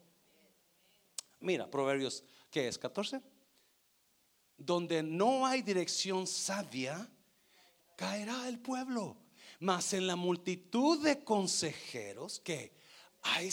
Mira, 1.40 1.70
Proverbios, 1.70 2.22
¿qué 2.50 2.68
es? 2.68 2.78
14. 2.78 3.22
Donde 4.58 5.02
no 5.02 5.46
hay 5.46 5.62
dirección 5.62 6.26
sabia, 6.26 7.08
caerá 7.96 8.46
el 8.46 8.58
pueblo. 8.58 9.16
Mas 9.58 9.92
en 9.92 10.06
la 10.06 10.16
multitud 10.16 11.02
de 11.02 11.24
consejeros 11.24 12.40
que 12.40 12.72
hay, 13.22 13.50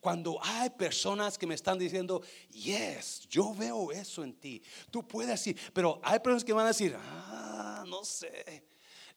cuando 0.00 0.38
hay 0.42 0.70
personas 0.70 1.38
que 1.38 1.46
me 1.46 1.54
están 1.54 1.78
diciendo, 1.78 2.22
yes, 2.50 3.26
yo 3.28 3.54
veo 3.54 3.92
eso 3.92 4.24
en 4.24 4.34
ti, 4.34 4.62
tú 4.90 5.06
puedes 5.06 5.30
decir, 5.30 5.56
pero 5.72 6.00
hay 6.02 6.18
personas 6.18 6.44
que 6.44 6.52
van 6.52 6.64
a 6.64 6.68
decir, 6.68 6.96
ah, 6.98 7.84
no 7.86 8.04
sé, 8.04 8.64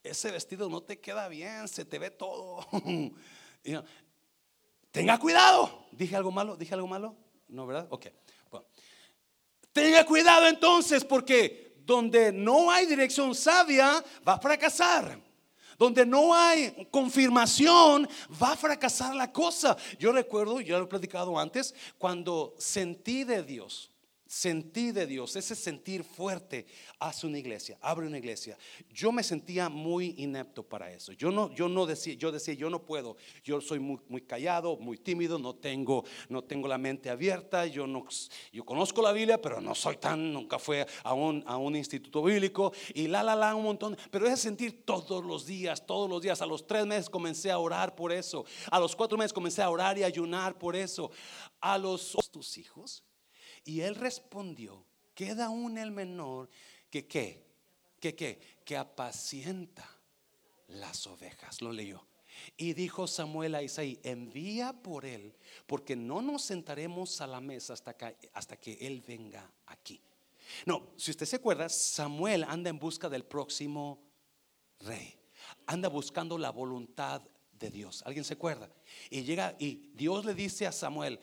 ese 0.03 0.31
vestido 0.31 0.69
no 0.69 0.81
te 0.81 0.99
queda 0.99 1.27
bien, 1.27 1.67
se 1.67 1.83
te 1.85 1.99
ve 1.99 2.11
todo. 2.11 2.65
Tenga 4.91 5.19
cuidado. 5.19 5.87
¿Dije 5.91 6.15
algo 6.15 6.31
malo? 6.31 6.55
¿Dije 6.55 6.73
algo 6.73 6.87
malo? 6.87 7.15
No, 7.47 7.67
¿verdad? 7.67 7.87
Ok. 7.89 8.07
Tenga 9.71 10.05
cuidado 10.05 10.47
entonces 10.47 11.05
porque 11.05 11.75
donde 11.79 12.31
no 12.31 12.71
hay 12.71 12.85
dirección 12.85 13.35
sabia 13.35 14.03
va 14.27 14.33
a 14.33 14.39
fracasar. 14.39 15.28
Donde 15.79 16.05
no 16.05 16.35
hay 16.35 16.87
confirmación, 16.91 18.07
va 18.41 18.51
a 18.51 18.57
fracasar 18.57 19.15
la 19.15 19.31
cosa. 19.31 19.75
Yo 19.97 20.11
recuerdo, 20.11 20.61
ya 20.61 20.77
lo 20.77 20.83
he 20.83 20.87
platicado 20.87 21.39
antes, 21.39 21.73
cuando 21.97 22.53
sentí 22.59 23.23
de 23.23 23.41
Dios 23.41 23.88
sentí 24.29 24.91
de 24.91 25.07
Dios, 25.07 25.35
ese 25.35 25.55
sentir 25.55 26.03
fuerte, 26.03 26.67
hace 26.99 27.25
una 27.25 27.39
iglesia, 27.39 27.79
abre 27.81 28.05
una 28.05 28.19
iglesia. 28.19 28.59
Yo 28.91 29.11
me 29.11 29.23
sentía 29.23 29.69
muy 29.69 30.13
inepto 30.19 30.61
para 30.61 30.91
eso. 30.91 31.13
Yo 31.13 31.31
no, 31.31 31.51
yo 31.55 31.67
no 31.67 31.87
decía, 31.87 32.13
yo 32.13 32.31
decía, 32.31 32.53
yo 32.53 32.69
no 32.69 32.85
puedo. 32.85 33.17
Yo 33.43 33.59
soy 33.59 33.79
muy, 33.79 33.99
muy 34.07 34.21
callado, 34.21 34.77
muy 34.77 34.99
tímido, 34.99 35.39
no 35.39 35.55
tengo, 35.55 36.05
no 36.29 36.43
tengo 36.43 36.67
la 36.67 36.77
mente 36.77 37.09
abierta. 37.09 37.65
Yo 37.65 37.87
no, 37.87 38.05
yo 38.53 38.63
conozco 38.63 39.01
la 39.01 39.13
Biblia, 39.13 39.41
pero 39.41 39.59
no 39.61 39.73
soy 39.73 39.97
tan, 39.97 40.31
nunca 40.31 40.59
fue 40.59 40.85
a 41.03 41.15
un, 41.15 41.43
a 41.47 41.57
un 41.57 41.75
instituto 41.75 42.21
bíblico 42.21 42.71
y 42.93 43.07
la, 43.07 43.23
la, 43.23 43.35
la, 43.35 43.55
un 43.55 43.63
montón. 43.63 43.97
Pero 44.11 44.27
ese 44.27 44.37
sentir 44.37 44.85
todos 44.85 45.25
los 45.25 45.47
días, 45.47 45.83
todos 45.83 46.07
los 46.07 46.21
días. 46.21 46.39
A 46.43 46.45
los 46.45 46.67
tres 46.67 46.85
meses 46.85 47.09
comencé 47.09 47.49
a 47.49 47.57
orar 47.57 47.95
por 47.95 48.11
eso. 48.11 48.45
A 48.69 48.79
los 48.79 48.95
cuatro 48.95 49.17
meses 49.17 49.33
comencé 49.33 49.63
a 49.63 49.71
orar 49.71 49.97
y 49.97 50.03
ayunar 50.03 50.55
por 50.59 50.75
eso. 50.75 51.09
A 51.59 51.79
los 51.79 52.15
tus 52.31 52.59
hijos 52.59 53.03
y 53.65 53.81
él 53.81 53.95
respondió, 53.95 54.85
queda 55.13 55.47
aún 55.47 55.77
el 55.77 55.91
menor 55.91 56.49
que 56.89 57.07
qué, 57.07 57.45
que 57.99 58.15
qué, 58.15 58.39
que 58.65 58.77
apacienta 58.77 59.89
las 60.67 61.05
ovejas. 61.07 61.61
Lo 61.61 61.71
leyó. 61.71 62.05
Y 62.57 62.73
dijo 62.73 63.07
Samuel 63.07 63.55
a 63.55 63.63
Isaí, 63.63 63.99
envía 64.03 64.73
por 64.73 65.05
él, 65.05 65.35
porque 65.67 65.95
no 65.95 66.21
nos 66.21 66.43
sentaremos 66.43 67.19
a 67.21 67.27
la 67.27 67.41
mesa 67.41 67.73
hasta 67.73 67.95
que, 67.95 68.15
hasta 68.33 68.57
que 68.57 68.77
él 68.81 69.03
venga 69.05 69.51
aquí. 69.65 70.01
No, 70.65 70.93
si 70.97 71.11
usted 71.11 71.25
se 71.25 71.35
acuerda, 71.35 71.69
Samuel 71.69 72.43
anda 72.43 72.69
en 72.69 72.79
busca 72.79 73.09
del 73.09 73.25
próximo 73.25 74.01
rey. 74.79 75.15
Anda 75.65 75.89
buscando 75.89 76.37
la 76.37 76.51
voluntad 76.51 77.21
de 77.51 77.69
Dios. 77.69 78.03
¿Alguien 78.05 78.23
se 78.23 78.33
acuerda? 78.33 78.69
Y 79.09 79.23
llega 79.23 79.55
y 79.59 79.91
Dios 79.93 80.25
le 80.25 80.33
dice 80.33 80.65
a 80.65 80.71
Samuel, 80.71 81.19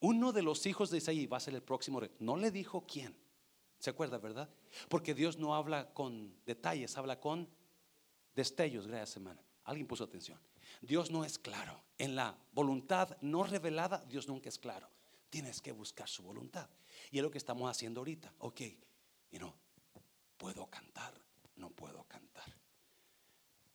uno 0.00 0.32
de 0.32 0.42
los 0.42 0.64
hijos 0.66 0.90
de 0.90 0.98
Isaí 0.98 1.26
va 1.26 1.36
a 1.36 1.40
ser 1.40 1.54
el 1.54 1.62
próximo 1.62 2.00
rey. 2.00 2.10
No 2.18 2.36
le 2.36 2.50
dijo 2.50 2.84
quién. 2.86 3.14
¿Se 3.78 3.90
acuerda, 3.90 4.18
verdad? 4.18 4.48
Porque 4.88 5.14
Dios 5.14 5.38
no 5.38 5.54
habla 5.54 5.92
con 5.92 6.34
detalles, 6.44 6.96
habla 6.96 7.18
con 7.20 7.48
destellos, 8.34 8.86
gracias 8.86 9.16
hermana. 9.16 9.42
Alguien 9.64 9.86
puso 9.86 10.04
atención. 10.04 10.38
Dios 10.80 11.10
no 11.10 11.24
es 11.24 11.38
claro. 11.38 11.82
En 11.98 12.14
la 12.14 12.36
voluntad 12.52 13.16
no 13.20 13.44
revelada, 13.44 14.04
Dios 14.08 14.28
nunca 14.28 14.48
es 14.48 14.58
claro. 14.58 14.88
Tienes 15.28 15.60
que 15.60 15.72
buscar 15.72 16.08
su 16.08 16.22
voluntad. 16.22 16.68
Y 17.10 17.18
es 17.18 17.22
lo 17.22 17.30
que 17.30 17.38
estamos 17.38 17.70
haciendo 17.70 18.00
ahorita. 18.00 18.32
Ok, 18.38 18.60
y 19.30 19.38
no, 19.38 19.54
puedo 20.36 20.66
cantar, 20.66 21.14
no 21.56 21.70
puedo 21.70 22.04
cantar. 22.04 22.56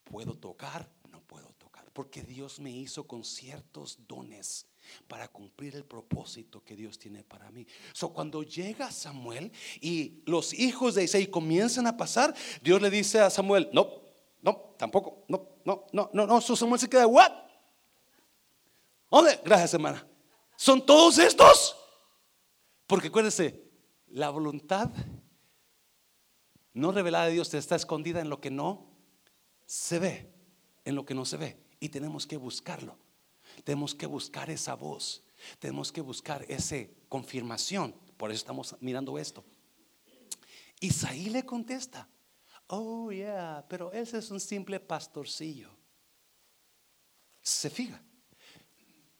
Puedo 0.04 0.38
tocar, 0.38 0.90
no 1.10 1.22
puedo 1.22 1.54
tocar. 1.54 1.92
Porque 1.92 2.24
Dios 2.24 2.60
me 2.60 2.72
hizo 2.72 3.08
con 3.08 3.24
ciertos 3.24 4.00
dones 4.08 4.68
para 5.08 5.28
cumplir 5.28 5.76
el 5.76 5.86
propósito 5.86 6.64
que 6.64 6.76
Dios 6.76 6.98
tiene 6.98 7.24
para 7.24 7.50
mí. 7.52 7.66
Cuando 8.14 8.44
llega 8.44 8.92
Samuel 8.92 9.52
y 9.82 10.22
los 10.26 10.54
hijos 10.54 10.96
de 10.96 11.04
Isaí 11.04 11.28
comienzan 11.28 11.88
a 11.88 11.98
pasar, 11.98 12.34
Dios 12.62 12.82
le 12.82 12.90
dice 12.90 13.20
a 13.20 13.30
Samuel, 13.30 13.70
no, 13.74 13.90
no, 14.42 14.76
tampoco, 14.78 15.26
no, 15.28 15.50
no, 15.66 15.86
no, 15.92 16.10
no, 16.14 16.28
no, 16.28 16.42
so 16.42 16.56
Samuel 16.56 16.80
se 16.80 16.90
queda, 16.90 17.08
¿what? 17.08 17.32
¿Dónde? 19.10 19.40
Gracias, 19.44 19.74
hermana. 19.74 20.06
¿Son 20.56 20.86
todos 20.86 21.18
estos? 21.18 21.76
Porque 22.88 23.08
acuérdense, 23.08 23.64
la 24.08 24.30
voluntad 24.30 24.90
no 26.74 26.92
revelada 26.92 27.26
de 27.26 27.34
Dios 27.34 27.54
está 27.54 27.76
escondida 27.76 28.20
en 28.20 28.30
lo 28.30 28.42
que 28.42 28.52
no 28.52 28.92
se 29.66 30.00
ve, 30.00 30.34
en 30.84 30.96
lo 30.96 31.06
que 31.06 31.16
no 31.16 31.26
se 31.26 31.38
ve. 31.38 31.58
Y 31.80 31.90
tenemos 31.90 32.28
que 32.28 32.38
buscarlo. 32.38 32.98
Tenemos 33.64 33.96
que 33.96 34.06
buscar 34.06 34.50
esa 34.50 34.76
voz. 34.76 35.24
Tenemos 35.60 35.92
que 35.92 36.02
buscar 36.02 36.46
esa 36.48 36.78
confirmación. 37.10 37.94
Por 38.18 38.32
eso 38.32 38.40
estamos 38.40 38.76
mirando 38.80 39.18
esto. 39.18 39.44
Isaí 40.80 41.30
le 41.30 41.44
contesta, 41.44 42.08
oh 42.68 43.12
yeah, 43.12 43.66
pero 43.70 43.92
ese 43.92 44.18
es 44.18 44.30
un 44.32 44.40
simple 44.40 44.80
pastorcillo. 44.80 45.70
Se 47.42 47.70
fija. 47.70 48.02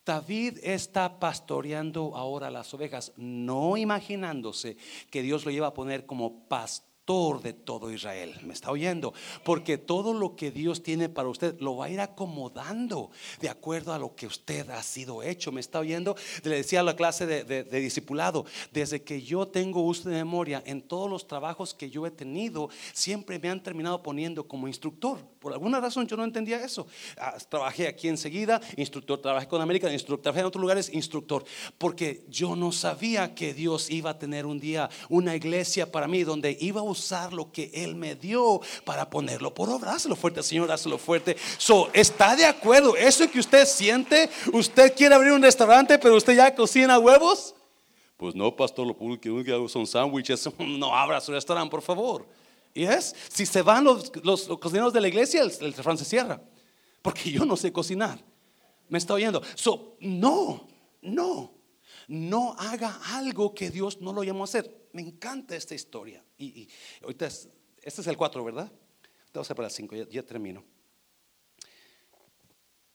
David 0.06 0.60
está 0.62 1.20
pastoreando 1.20 2.16
ahora 2.16 2.52
las 2.52 2.72
ovejas, 2.74 3.12
no 3.18 3.76
imaginándose 3.76 4.78
que 5.10 5.24
Dios 5.24 5.46
lo 5.46 5.52
lleva 5.52 5.68
a 5.68 5.74
poner 5.74 6.06
como 6.06 6.48
pastor 6.48 6.85
de 7.06 7.54
todo 7.54 7.92
Israel. 7.92 8.34
¿Me 8.42 8.54
está 8.56 8.72
oyendo? 8.72 9.14
Porque 9.44 9.78
todo 9.78 10.12
lo 10.12 10.36
que 10.36 10.50
Dios 10.50 10.82
tiene 10.82 11.08
para 11.08 11.30
usted 11.30 11.56
lo 11.60 11.78
va 11.78 11.86
a 11.86 11.90
ir 11.92 12.00
acomodando 12.00 13.12
de 13.40 13.48
acuerdo 13.48 13.94
a 13.94 14.00
lo 14.00 14.16
que 14.16 14.26
usted 14.26 14.68
ha 14.72 14.82
sido 14.82 15.22
hecho. 15.22 15.52
¿Me 15.52 15.62
está 15.62 15.80
oyendo? 15.80 16.16
Le 16.44 16.56
decía 16.56 16.80
a 16.80 16.84
la 16.84 16.96
clase 16.96 17.28
de, 17.28 17.64
discipulado, 17.64 18.46
desde 18.72 19.04
que 19.04 19.22
yo 19.22 19.48
tengo 19.48 19.82
uso 19.82 20.10
de 20.10 20.16
memoria, 20.16 20.64
en 20.66 20.82
todos 20.82 21.08
los 21.08 21.28
trabajos 21.28 21.76
que 21.76 21.92
yo 21.92 22.08
he 22.08 22.12
tenido, 22.12 22.70
siempre 22.94 23.38
me 23.38 23.52
han 23.52 23.62
terminado 23.62 24.02
poniendo 24.02 24.48
como 24.48 24.68
instructor. 24.68 25.20
Por 25.46 25.54
alguna 25.54 25.80
razón 25.80 26.08
yo 26.08 26.18
no 26.18 26.24
entendía 26.24 26.66
eso. 26.66 26.88
Ah, 27.20 27.36
trabajé 27.48 27.88
aquí 27.88 28.08
enseguida, 28.08 28.60
instructor, 28.78 29.22
trabajé 29.22 29.48
con 29.48 29.62
América, 29.62 29.94
instructor, 29.94 30.24
trabajé 30.24 30.40
en 30.40 30.48
otros 30.48 30.60
lugares, 30.60 30.92
instructor. 30.92 31.46
Porque 31.78 32.26
yo 32.30 32.56
no 32.56 32.72
sabía 32.72 33.36
que 33.36 33.54
Dios 33.54 33.92
iba 33.92 34.10
a 34.10 34.18
tener 34.18 34.48
un 34.48 34.60
día 34.60 34.90
una 35.08 35.36
iglesia 35.36 35.92
para 35.92 36.08
mí 36.08 36.24
donde 36.24 36.58
iba 36.60 36.82
a 36.82 36.84
usar 36.84 37.32
lo 37.32 37.52
que 37.52 37.70
Él 37.76 37.94
me 37.94 38.16
dio 38.16 38.60
para 38.86 39.08
ponerlo 39.08 39.54
por 39.54 39.70
obra. 39.70 39.94
Hazlo 39.94 40.16
fuerte, 40.16 40.42
Señor, 40.42 40.72
hazlo 40.72 40.98
fuerte. 40.98 41.38
So, 41.60 41.92
¿está 41.94 42.36
de 42.36 42.48
acuerdo? 42.48 42.98
Eso 42.98 43.30
que 43.30 43.38
usted 43.38 43.68
siente, 43.68 44.32
usted 44.52 44.96
quiere 44.96 45.14
abrir 45.14 45.32
un 45.32 45.44
restaurante, 45.44 46.00
pero 46.00 46.16
usted 46.16 46.36
ya 46.36 46.56
cocina 46.56 46.98
huevos. 46.98 47.54
Pues 48.18 48.34
no, 48.34 48.56
pastor, 48.56 48.88
lo 48.88 48.96
único 49.00 49.44
que 49.44 49.52
hago 49.52 49.70
son 49.70 49.86
sándwiches. 49.86 50.50
No 50.58 50.96
abra 50.96 51.22
su 51.22 51.32
restaurante, 51.32 51.70
por 51.70 51.84
favor. 51.84 52.26
Y 52.76 52.84
es, 52.84 53.16
si 53.30 53.46
se 53.46 53.62
van 53.62 53.86
los, 53.86 54.12
los, 54.24 54.48
cocineros 54.60 54.92
de 54.92 55.00
la 55.00 55.08
iglesia, 55.08 55.42
el, 55.42 55.50
el 55.50 55.74
restaurante 55.74 56.04
se 56.04 56.10
cierra. 56.10 56.42
porque 57.02 57.32
yo 57.32 57.46
no 57.46 57.56
sé 57.56 57.72
cocinar. 57.72 58.20
¿Me 58.90 58.98
está 58.98 59.14
oyendo? 59.14 59.42
So, 59.56 59.98
no, 60.02 60.68
no, 61.02 61.56
no 62.10 62.54
haga 62.60 63.00
algo 63.16 63.56
que 63.56 63.72
Dios 63.72 64.02
no 64.02 64.12
lo 64.12 64.24
llamó 64.24 64.44
a 64.44 64.46
hacer. 64.46 64.90
Me 64.92 65.02
encanta 65.02 65.56
esta 65.56 65.74
historia. 65.74 66.24
Y, 66.38 66.68
ahorita, 67.02 67.28
este 67.28 67.52
es 67.82 68.08
el 68.08 68.18
4, 68.18 68.44
¿verdad? 68.44 68.72
Vamos 69.34 69.50
a 69.50 69.56
para 69.56 69.68
el 69.70 69.74
5, 69.74 69.96
ya, 70.10 70.24
termino. 70.24 70.64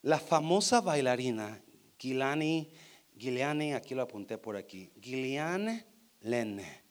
La 0.03 0.19
famosa 0.19 0.81
bailarina 0.81 1.63
Gilani, 1.99 2.71
Gileani, 3.17 3.73
aquí 3.73 3.95
lo 3.95 4.03
apunté 4.03 4.39
por 4.39 4.57
aquí, 4.57 4.91
Gillian 5.01 5.85
Lenne, 6.21 6.83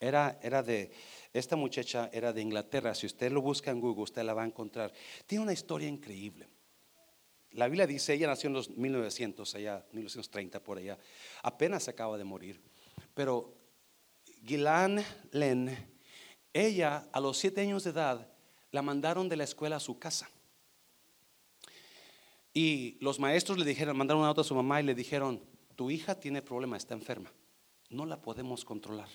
era, 0.00 0.38
era 0.42 0.62
de, 0.62 0.90
esta 1.38 1.56
muchacha 1.56 2.10
era 2.12 2.32
de 2.32 2.42
Inglaterra, 2.42 2.94
si 2.94 3.06
usted 3.06 3.32
lo 3.32 3.42
busca 3.42 3.70
en 3.70 3.80
Google, 3.80 4.04
usted 4.04 4.22
la 4.22 4.34
va 4.34 4.42
a 4.42 4.46
encontrar. 4.46 4.92
Tiene 5.26 5.44
una 5.44 5.52
historia 5.52 5.88
increíble. 5.88 6.48
La 7.52 7.66
Biblia 7.66 7.86
dice, 7.86 8.14
ella 8.14 8.26
nació 8.26 8.48
en 8.48 8.54
los 8.54 8.70
1900, 8.70 9.54
allá, 9.54 9.86
1930 9.92 10.62
por 10.62 10.78
allá, 10.78 10.98
apenas 11.42 11.88
acaba 11.88 12.18
de 12.18 12.24
morir. 12.24 12.60
Pero 13.14 13.56
Gilan 14.44 15.02
Len, 15.32 15.74
ella 16.52 17.08
a 17.12 17.20
los 17.20 17.38
siete 17.38 17.62
años 17.62 17.84
de 17.84 17.90
edad, 17.90 18.30
la 18.72 18.82
mandaron 18.82 19.28
de 19.28 19.36
la 19.36 19.44
escuela 19.44 19.76
a 19.76 19.80
su 19.80 19.98
casa. 19.98 20.28
Y 22.52 22.98
los 23.00 23.18
maestros 23.18 23.58
le 23.58 23.64
dijeron, 23.64 23.96
mandaron 23.96 24.20
una 24.20 24.28
nota 24.28 24.40
a 24.42 24.44
su 24.44 24.54
mamá 24.54 24.80
y 24.80 24.84
le 24.84 24.94
dijeron, 24.94 25.42
tu 25.76 25.90
hija 25.90 26.18
tiene 26.18 26.42
problema, 26.42 26.76
está 26.76 26.94
enferma, 26.94 27.32
no 27.90 28.06
la 28.06 28.20
podemos 28.20 28.64
controlar. 28.64 29.08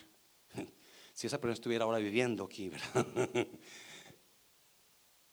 Si 1.21 1.27
esa 1.27 1.39
persona 1.39 1.53
estuviera 1.53 1.85
ahora 1.85 1.99
viviendo 1.99 2.43
aquí, 2.43 2.69
¿verdad? 2.69 3.05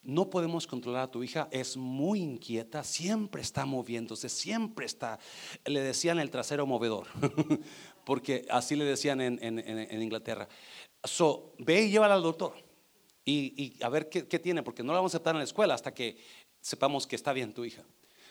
No 0.02 0.30
podemos 0.30 0.66
controlar 0.66 1.02
a 1.02 1.10
tu 1.10 1.22
hija, 1.22 1.48
es 1.50 1.76
muy 1.76 2.20
inquieta, 2.20 2.84
siempre 2.84 3.42
está 3.42 3.66
moviéndose, 3.66 4.28
siempre 4.28 4.86
está, 4.86 5.18
le 5.66 5.80
decían 5.80 6.18
el 6.18 6.30
trasero 6.30 6.66
movedor, 6.66 7.08
porque 8.06 8.46
así 8.48 8.76
le 8.76 8.84
decían 8.84 9.20
en, 9.20 10.02
Inglaterra. 10.02 10.48
So, 11.04 11.52
ve 11.58 11.82
y 11.82 11.90
llévala 11.90 12.14
al 12.14 12.22
doctor 12.22 12.54
y, 13.24 13.74
a 13.82 13.88
ver 13.88 14.08
qué, 14.08 14.22
tiene, 14.38 14.62
porque 14.62 14.82
no 14.82 14.92
la 14.92 15.00
vamos 15.00 15.12
a 15.12 15.16
aceptar 15.16 15.34
en 15.34 15.40
la 15.40 15.44
escuela 15.44 15.74
hasta 15.74 15.92
que 15.92 16.16
sepamos 16.60 17.06
que 17.06 17.16
está 17.16 17.32
bien 17.32 17.52
tu 17.52 17.64
hija. 17.64 17.82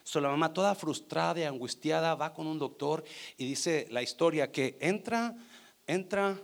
So, 0.03 0.21
la 0.21 0.29
mamá 0.29 0.53
toda 0.53 0.73
frustrada 0.73 1.39
y 1.39 1.43
angustiada 1.43 2.15
va 2.15 2.33
con 2.33 2.47
un 2.47 2.57
doctor 2.57 3.03
y 3.37 3.45
dice 3.45 3.87
la 3.91 4.01
historia 4.01 4.51
que 4.51 4.77
entra, 4.79 5.35
entra 5.85 6.41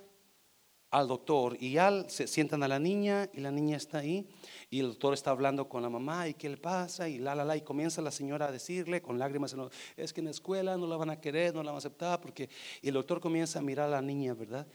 al 0.93 1.07
doctor 1.07 1.57
y 1.59 1.71
ya 1.71 2.07
se 2.07 2.27
sientan 2.27 2.61
a 2.61 2.67
la 2.67 2.77
niña 2.77 3.27
y 3.33 3.41
la 3.41 3.49
niña 3.49 3.77
está 3.77 3.97
ahí 3.97 4.29
y 4.69 4.79
el 4.79 4.89
doctor 4.89 5.15
está 5.15 5.31
hablando 5.31 5.67
con 5.67 5.81
la 5.81 5.89
mamá 5.89 6.27
y 6.27 6.35
qué 6.35 6.47
le 6.47 6.57
pasa 6.57 7.09
y 7.09 7.17
la 7.17 7.33
la 7.33 7.43
la 7.43 7.57
y 7.57 7.61
comienza 7.61 7.99
la 8.03 8.11
señora 8.11 8.45
a 8.45 8.51
decirle 8.51 9.01
con 9.01 9.17
lágrimas 9.17 9.55
es 9.97 10.13
que 10.13 10.21
en 10.21 10.25
la 10.25 10.31
escuela 10.31 10.77
no 10.77 10.85
la 10.85 10.95
van 10.95 11.09
a 11.09 11.19
querer, 11.19 11.51
no 11.51 11.63
la 11.63 11.71
van 11.71 11.77
a 11.77 11.79
aceptar 11.79 12.21
porque 12.21 12.47
y 12.79 12.89
el 12.89 12.93
doctor 12.93 13.19
comienza 13.19 13.57
a 13.57 13.63
mirar 13.63 13.87
a 13.87 13.91
la 13.93 14.01
niña, 14.03 14.35
¿verdad? 14.35 14.67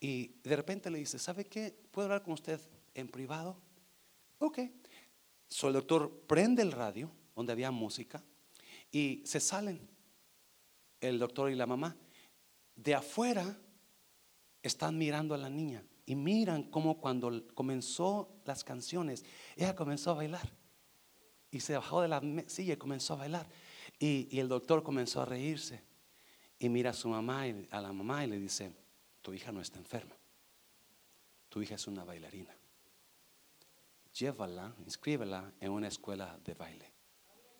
Y 0.00 0.32
de 0.42 0.56
repente 0.56 0.90
le 0.90 0.98
dice, 0.98 1.20
¿sabe 1.20 1.44
qué? 1.44 1.72
¿Puedo 1.92 2.06
hablar 2.06 2.24
con 2.24 2.34
usted 2.34 2.60
en 2.92 3.06
privado? 3.06 3.56
Ok. 4.40 4.58
So 5.48 5.68
el 5.68 5.74
doctor 5.74 6.24
prende 6.26 6.62
el 6.62 6.72
radio 6.72 7.12
donde 7.36 7.52
había 7.52 7.70
música 7.70 8.20
y 8.90 9.22
se 9.24 9.38
salen 9.38 9.88
el 11.00 11.20
doctor 11.20 11.52
y 11.52 11.54
la 11.54 11.66
mamá. 11.66 11.96
De 12.74 12.92
afuera 12.92 13.56
están 14.64 14.96
mirando 14.96 15.34
a 15.34 15.38
la 15.38 15.50
niña 15.50 15.84
y 16.06 16.16
miran 16.16 16.64
cómo 16.64 16.98
cuando 16.98 17.46
comenzó 17.54 18.40
las 18.44 18.64
canciones, 18.64 19.24
ella 19.56 19.76
comenzó 19.76 20.10
a 20.10 20.14
bailar. 20.14 20.50
Y 21.50 21.60
se 21.60 21.74
bajó 21.76 22.00
de 22.00 22.08
la 22.08 22.20
silla 22.46 22.74
y 22.74 22.76
comenzó 22.76 23.14
a 23.14 23.18
bailar. 23.18 23.46
Y, 23.98 24.38
el 24.38 24.48
doctor 24.48 24.82
comenzó 24.82 25.20
a 25.20 25.26
reírse. 25.26 25.82
Y 26.58 26.68
mira 26.68 26.90
a 26.90 26.94
su 26.94 27.08
mamá, 27.08 27.46
y, 27.46 27.68
a 27.70 27.80
la 27.80 27.92
mamá 27.92 28.24
y 28.24 28.28
le 28.28 28.38
dice, 28.38 28.74
tu 29.22 29.32
hija 29.34 29.52
no 29.52 29.60
está 29.60 29.78
enferma. 29.78 30.16
Tu 31.50 31.62
hija 31.62 31.74
es 31.74 31.86
una 31.86 32.04
bailarina. 32.04 32.56
Llévala, 34.18 34.74
inscríbela 34.84 35.52
en 35.60 35.72
una 35.72 35.88
escuela 35.88 36.38
de 36.44 36.54
baile. 36.54 36.92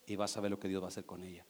Y 0.07 0.17
vas 0.17 0.37
a 0.37 0.41
ver 0.41 0.51
lo 0.51 0.59
que 0.59 0.69
Dios 0.69 0.83
va 0.83 0.87
a 0.87 0.89
hacer 0.89 1.05
con 1.05 1.23
ella. 1.23 1.47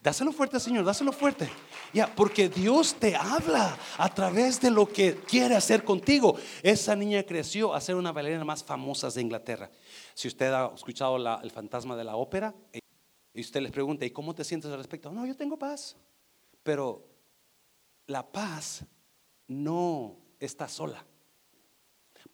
Dáselo 0.00 0.32
fuerte, 0.32 0.60
Señor, 0.60 0.84
dáselo 0.84 1.12
fuerte. 1.12 1.50
Ya, 1.92 2.06
porque 2.14 2.48
Dios 2.48 2.94
te 2.94 3.16
habla 3.16 3.76
a 3.96 4.14
través 4.14 4.60
de 4.60 4.70
lo 4.70 4.88
que 4.88 5.16
quiere 5.16 5.56
hacer 5.56 5.82
contigo. 5.82 6.36
Esa 6.62 6.94
niña 6.94 7.24
creció 7.24 7.74
a 7.74 7.80
ser 7.80 7.96
una 7.96 8.12
bailarina 8.12 8.44
más 8.44 8.62
famosa 8.62 9.10
de 9.10 9.20
Inglaterra. 9.20 9.70
Si 10.14 10.28
usted 10.28 10.52
ha 10.52 10.72
escuchado 10.72 11.16
el 11.42 11.50
fantasma 11.50 11.96
de 11.96 12.04
la 12.04 12.14
ópera 12.14 12.54
y 13.34 13.40
usted 13.40 13.60
les 13.60 13.72
pregunta, 13.72 14.06
¿y 14.06 14.10
cómo 14.10 14.34
te 14.34 14.44
sientes 14.44 14.70
al 14.70 14.78
respecto? 14.78 15.10
No, 15.10 15.26
yo 15.26 15.36
tengo 15.36 15.58
paz. 15.58 15.96
Pero 16.62 17.04
la 18.06 18.30
paz 18.30 18.84
no 19.48 20.16
está 20.38 20.68
sola. 20.68 21.04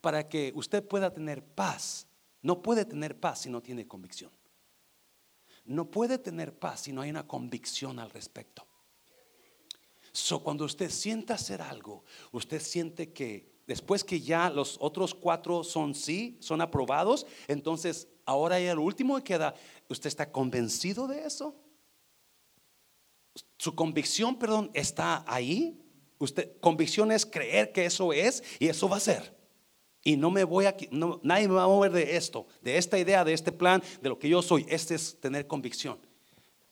Para 0.03 0.29
que 0.29 0.53
usted 0.55 0.87
pueda 0.87 1.13
tener 1.15 1.43
paz, 1.43 2.07
no 2.43 2.61
puede 2.61 2.85
tener 2.85 3.19
paz 3.19 3.41
si 3.41 3.51
no 3.51 3.63
tiene 3.63 3.87
convicción 3.87 4.31
no 5.65 5.91
puede 5.91 6.19
tener 6.19 6.59
paz 6.59 6.81
si 6.81 6.93
no 6.93 7.01
hay 7.03 7.11
una 7.11 7.27
convicción 7.27 7.99
al 7.99 8.11
respecto. 8.11 8.67
So, 10.13 10.43
cuando 10.43 10.65
usted 10.65 10.91
sienta 10.91 11.35
hacer 11.35 11.61
algo, 11.61 12.05
usted 12.31 12.61
siente 12.61 13.13
que 13.13 13.53
después 13.67 14.05
que 14.05 14.21
ya 14.21 14.49
los 14.51 14.77
otros 14.81 15.15
cuatro 15.15 15.65
son 15.65 15.95
sí, 15.95 16.37
son 16.41 16.61
aprobados, 16.61 17.27
entonces 17.49 18.09
ahora 18.25 18.61
ya 18.61 18.73
el 18.73 18.79
último 18.79 19.17
que 19.17 19.25
queda, 19.25 19.55
¿usted 19.89 20.07
está 20.07 20.31
convencido 20.31 21.09
de 21.09 21.25
eso? 21.27 21.57
Su 23.59 23.75
convicción, 23.75 24.39
perdón, 24.39 24.71
está 24.75 25.25
ahí. 25.27 25.81
Usted, 26.19 26.59
convicción 26.61 27.11
es 27.11 27.27
creer 27.27 27.73
que 27.73 27.85
eso 27.85 28.13
es 28.13 28.43
y 28.61 28.69
eso 28.69 28.89
va 28.89 28.99
a 28.99 29.01
ser. 29.01 29.35
Y 30.07 30.19
no 30.19 30.31
me 30.31 30.45
voy 30.45 30.67
a, 30.67 30.77
nadie 31.23 31.49
me 31.49 31.55
va 31.55 31.65
a 31.65 31.67
mover 31.67 31.91
de 31.91 32.17
esto, 32.17 32.47
de 32.61 32.77
esta 32.77 32.99
idea, 32.99 33.25
de 33.25 33.33
este 33.33 33.53
plan, 33.53 33.83
de 34.03 34.11
lo 34.11 34.19
que 34.19 34.29
yo 34.29 34.43
soy. 34.43 34.67
Este 34.69 34.95
es 34.95 35.19
tener 35.19 35.47
convicción. 35.47 35.99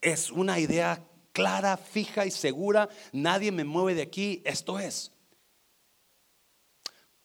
Es 0.03 0.31
una 0.31 0.61
idea 0.61 1.03
clara, 1.33 1.79
fija 1.79 2.27
y 2.27 2.31
segura. 2.31 2.91
Nadie 3.11 3.51
me 3.51 3.65
mueve 3.65 3.95
de 3.95 4.03
aquí. 4.03 4.43
Esto 4.45 4.79
es. 4.79 5.13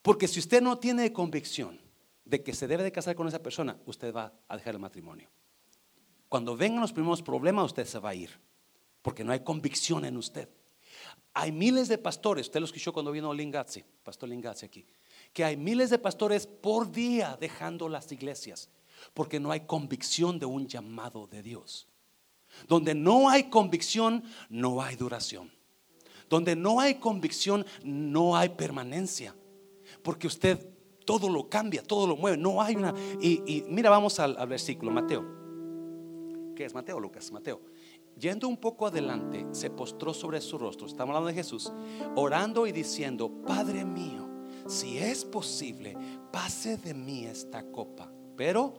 Porque 0.01 0.29
si 0.29 0.39
usted 0.39 0.61
no 0.61 0.77
tiene 0.77 1.11
convicción 1.11 1.77
de 2.23 2.41
que 2.41 2.53
se 2.53 2.67
debe 2.67 2.83
de 2.83 2.93
casar 2.93 3.17
con 3.17 3.27
esa 3.27 3.43
persona, 3.43 3.77
usted 3.85 4.13
va 4.15 4.33
a 4.47 4.55
dejar 4.55 4.75
el 4.75 4.79
matrimonio. 4.79 5.29
Cuando 6.29 6.55
vengan 6.55 6.79
los 6.79 6.93
primeros 6.93 7.21
problemas, 7.21 7.65
usted 7.65 7.85
se 7.85 7.99
va 7.99 8.11
a 8.11 8.15
ir. 8.15 8.31
Porque 9.01 9.25
no 9.25 9.33
hay 9.33 9.41
convicción 9.41 10.05
en 10.05 10.15
usted. 10.15 10.47
Hay 11.33 11.51
miles 11.51 11.89
de 11.89 11.97
pastores. 11.97 12.47
Usted 12.47 12.61
lo 12.61 12.65
escuchó 12.65 12.93
cuando 12.93 13.11
vino 13.11 13.33
Lingazzi, 13.33 13.83
Pastor 14.03 14.29
Lingazzi 14.29 14.65
aquí 14.65 14.85
que 15.33 15.43
hay 15.43 15.57
miles 15.57 15.89
de 15.89 15.99
pastores 15.99 16.47
por 16.47 16.91
día 16.91 17.37
dejando 17.39 17.89
las 17.89 18.11
iglesias 18.11 18.69
porque 19.13 19.39
no 19.39 19.51
hay 19.51 19.61
convicción 19.61 20.39
de 20.39 20.45
un 20.45 20.67
llamado 20.67 21.27
de 21.27 21.41
Dios. 21.41 21.87
Donde 22.67 22.95
no 22.95 23.29
hay 23.29 23.49
convicción, 23.49 24.23
no 24.49 24.81
hay 24.81 24.95
duración. 24.95 25.51
Donde 26.29 26.55
no 26.55 26.79
hay 26.79 26.95
convicción, 26.95 27.65
no 27.83 28.35
hay 28.35 28.49
permanencia. 28.49 29.35
Porque 30.01 30.27
usted 30.27 30.69
todo 31.05 31.29
lo 31.29 31.49
cambia, 31.49 31.83
todo 31.83 32.07
lo 32.07 32.15
mueve. 32.15 32.37
No 32.37 32.61
hay 32.61 32.75
una... 32.75 32.93
Y, 33.21 33.63
mira, 33.69 33.89
vamos 33.89 34.19
al, 34.19 34.35
al 34.37 34.47
versículo, 34.47 34.91
Mateo. 34.91 35.25
¿Qué 36.55 36.65
es 36.65 36.73
Mateo, 36.73 36.99
Lucas? 36.99 37.31
Mateo. 37.31 37.61
Yendo 38.17 38.47
un 38.47 38.57
poco 38.57 38.87
adelante, 38.87 39.45
se 39.51 39.69
postró 39.69 40.13
sobre 40.13 40.41
su 40.41 40.57
rostro. 40.57 40.87
Estamos 40.87 41.15
hablando 41.15 41.27
de 41.27 41.35
Jesús. 41.35 41.71
Orando 42.15 42.65
y 42.65 42.71
diciendo, 42.71 43.29
Padre 43.45 43.85
mío 43.85 44.26
si 44.67 44.97
es 44.97 45.23
posible, 45.23 45.97
pase 46.32 46.77
de 46.77 46.93
mí 46.93 47.25
esta 47.25 47.63
copa, 47.71 48.12
pero 48.36 48.73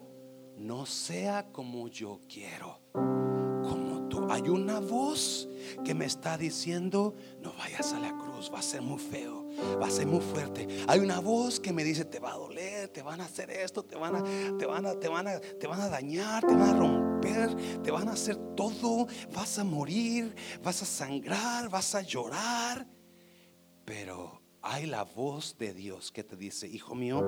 no 0.56 0.86
sea 0.86 1.50
como 1.52 1.88
yo 1.88 2.20
quiero, 2.28 2.80
como 2.92 4.08
tú. 4.08 4.26
Hay 4.30 4.42
una 4.48 4.80
voz 4.80 5.48
que 5.84 5.94
me 5.94 6.04
está 6.04 6.36
diciendo, 6.36 7.14
no 7.40 7.52
vayas 7.54 7.92
a 7.92 8.00
la 8.00 8.16
cruz, 8.16 8.50
va 8.52 8.58
a 8.58 8.62
ser 8.62 8.82
muy 8.82 8.98
feo, 8.98 9.46
va 9.80 9.86
a 9.86 9.90
ser 9.90 10.06
muy 10.06 10.20
fuerte. 10.20 10.68
Hay 10.86 11.00
una 11.00 11.20
voz 11.20 11.58
que 11.60 11.72
me 11.72 11.84
dice, 11.84 12.04
te 12.04 12.18
va 12.18 12.32
a 12.32 12.36
doler, 12.36 12.88
te 12.88 13.02
van 13.02 13.20
a 13.20 13.24
hacer 13.24 13.50
esto, 13.50 13.84
te 13.84 13.96
van 13.96 14.16
a, 14.16 14.22
te 14.58 14.66
van 14.66 14.84
a, 14.84 14.94
te 14.94 15.08
van 15.08 15.28
a, 15.28 15.40
te 15.40 15.66
van 15.66 15.80
a 15.80 15.88
dañar, 15.88 16.44
te 16.44 16.54
van 16.54 16.62
a 16.68 16.74
romper, 16.74 17.82
te 17.82 17.90
van 17.90 18.08
a 18.08 18.12
hacer 18.12 18.36
todo, 18.54 19.06
vas 19.32 19.58
a 19.58 19.64
morir, 19.64 20.34
vas 20.62 20.82
a 20.82 20.86
sangrar, 20.86 21.68
vas 21.70 21.94
a 21.94 22.02
llorar, 22.02 22.86
pero 23.84 24.37
hay 24.70 24.86
la 24.86 25.02
voz 25.02 25.56
de 25.58 25.72
Dios 25.72 26.12
que 26.12 26.22
te 26.22 26.36
dice, 26.36 26.68
hijo 26.68 26.94
mío, 26.94 27.22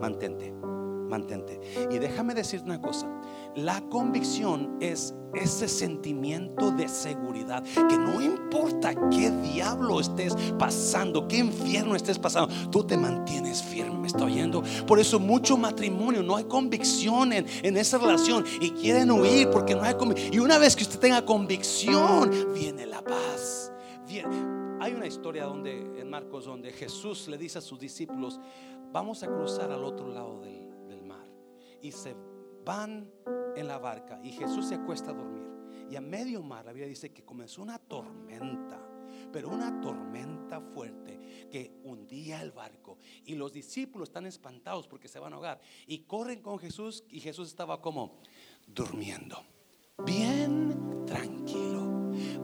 mantente, 0.00 0.52
mantente. 0.52 1.58
Y 1.90 1.98
déjame 1.98 2.34
decirte 2.34 2.66
una 2.66 2.82
cosa, 2.82 3.08
la 3.56 3.80
convicción 3.88 4.76
es 4.78 5.14
ese 5.34 5.68
sentimiento 5.68 6.70
de 6.70 6.88
seguridad, 6.88 7.62
que 7.62 7.96
no 7.96 8.20
importa 8.20 8.94
qué 9.10 9.30
diablo 9.30 10.00
estés 10.00 10.34
pasando, 10.58 11.26
qué 11.26 11.38
infierno 11.38 11.96
estés 11.96 12.18
pasando, 12.18 12.54
tú 12.70 12.84
te 12.84 12.98
mantienes 12.98 13.62
firme, 13.62 13.98
me 13.98 14.08
está 14.08 14.24
oyendo. 14.24 14.62
Por 14.86 15.00
eso 15.00 15.18
mucho 15.18 15.56
matrimonio, 15.56 16.22
no 16.22 16.36
hay 16.36 16.44
convicción 16.44 17.32
en, 17.32 17.76
esa 17.76 17.96
relación 17.96 18.44
y 18.60 18.70
quieren 18.72 19.10
huir 19.10 19.48
porque 19.48 19.74
no 19.74 19.82
hay 19.82 19.94
convicción. 19.94 20.34
Y 20.34 20.38
una 20.40 20.58
vez 20.58 20.76
que 20.76 20.82
usted 20.82 20.98
tenga 20.98 21.24
convicción, 21.24 22.52
viene 22.52 22.84
la 22.84 23.00
paz. 23.00 23.72
Hay 24.82 24.94
una 24.94 25.06
historia 25.06 25.44
donde 25.44 25.78
en 26.00 26.10
Marcos 26.10 26.44
donde 26.44 26.72
Jesús 26.72 27.28
le 27.28 27.38
dice 27.38 27.58
a 27.58 27.60
sus 27.60 27.78
discípulos, 27.78 28.40
vamos 28.90 29.22
a 29.22 29.28
cruzar 29.28 29.70
al 29.70 29.84
otro 29.84 30.08
lado 30.08 30.40
del, 30.40 30.88
del 30.88 31.04
mar. 31.04 31.24
Y 31.80 31.92
se 31.92 32.16
van 32.64 33.08
en 33.54 33.68
la 33.68 33.78
barca 33.78 34.18
y 34.24 34.32
Jesús 34.32 34.66
se 34.66 34.74
acuesta 34.74 35.12
a 35.12 35.14
dormir. 35.14 35.48
Y 35.88 35.94
a 35.94 36.00
medio 36.00 36.42
mar 36.42 36.64
la 36.64 36.72
Biblia 36.72 36.88
dice 36.88 37.12
que 37.12 37.24
comenzó 37.24 37.62
una 37.62 37.78
tormenta, 37.78 38.84
pero 39.32 39.50
una 39.50 39.80
tormenta 39.80 40.60
fuerte 40.60 41.48
que 41.48 41.78
hundía 41.84 42.42
el 42.42 42.50
barco. 42.50 42.98
Y 43.24 43.36
los 43.36 43.52
discípulos 43.52 44.08
están 44.08 44.26
espantados 44.26 44.88
porque 44.88 45.06
se 45.06 45.20
van 45.20 45.32
a 45.32 45.36
ahogar. 45.36 45.60
Y 45.86 45.98
corren 46.00 46.42
con 46.42 46.58
Jesús 46.58 47.04
y 47.08 47.20
Jesús 47.20 47.46
estaba 47.46 47.80
como 47.80 48.18
durmiendo. 48.66 49.44
Bien 50.04 51.04
tranquilo, 51.06 51.81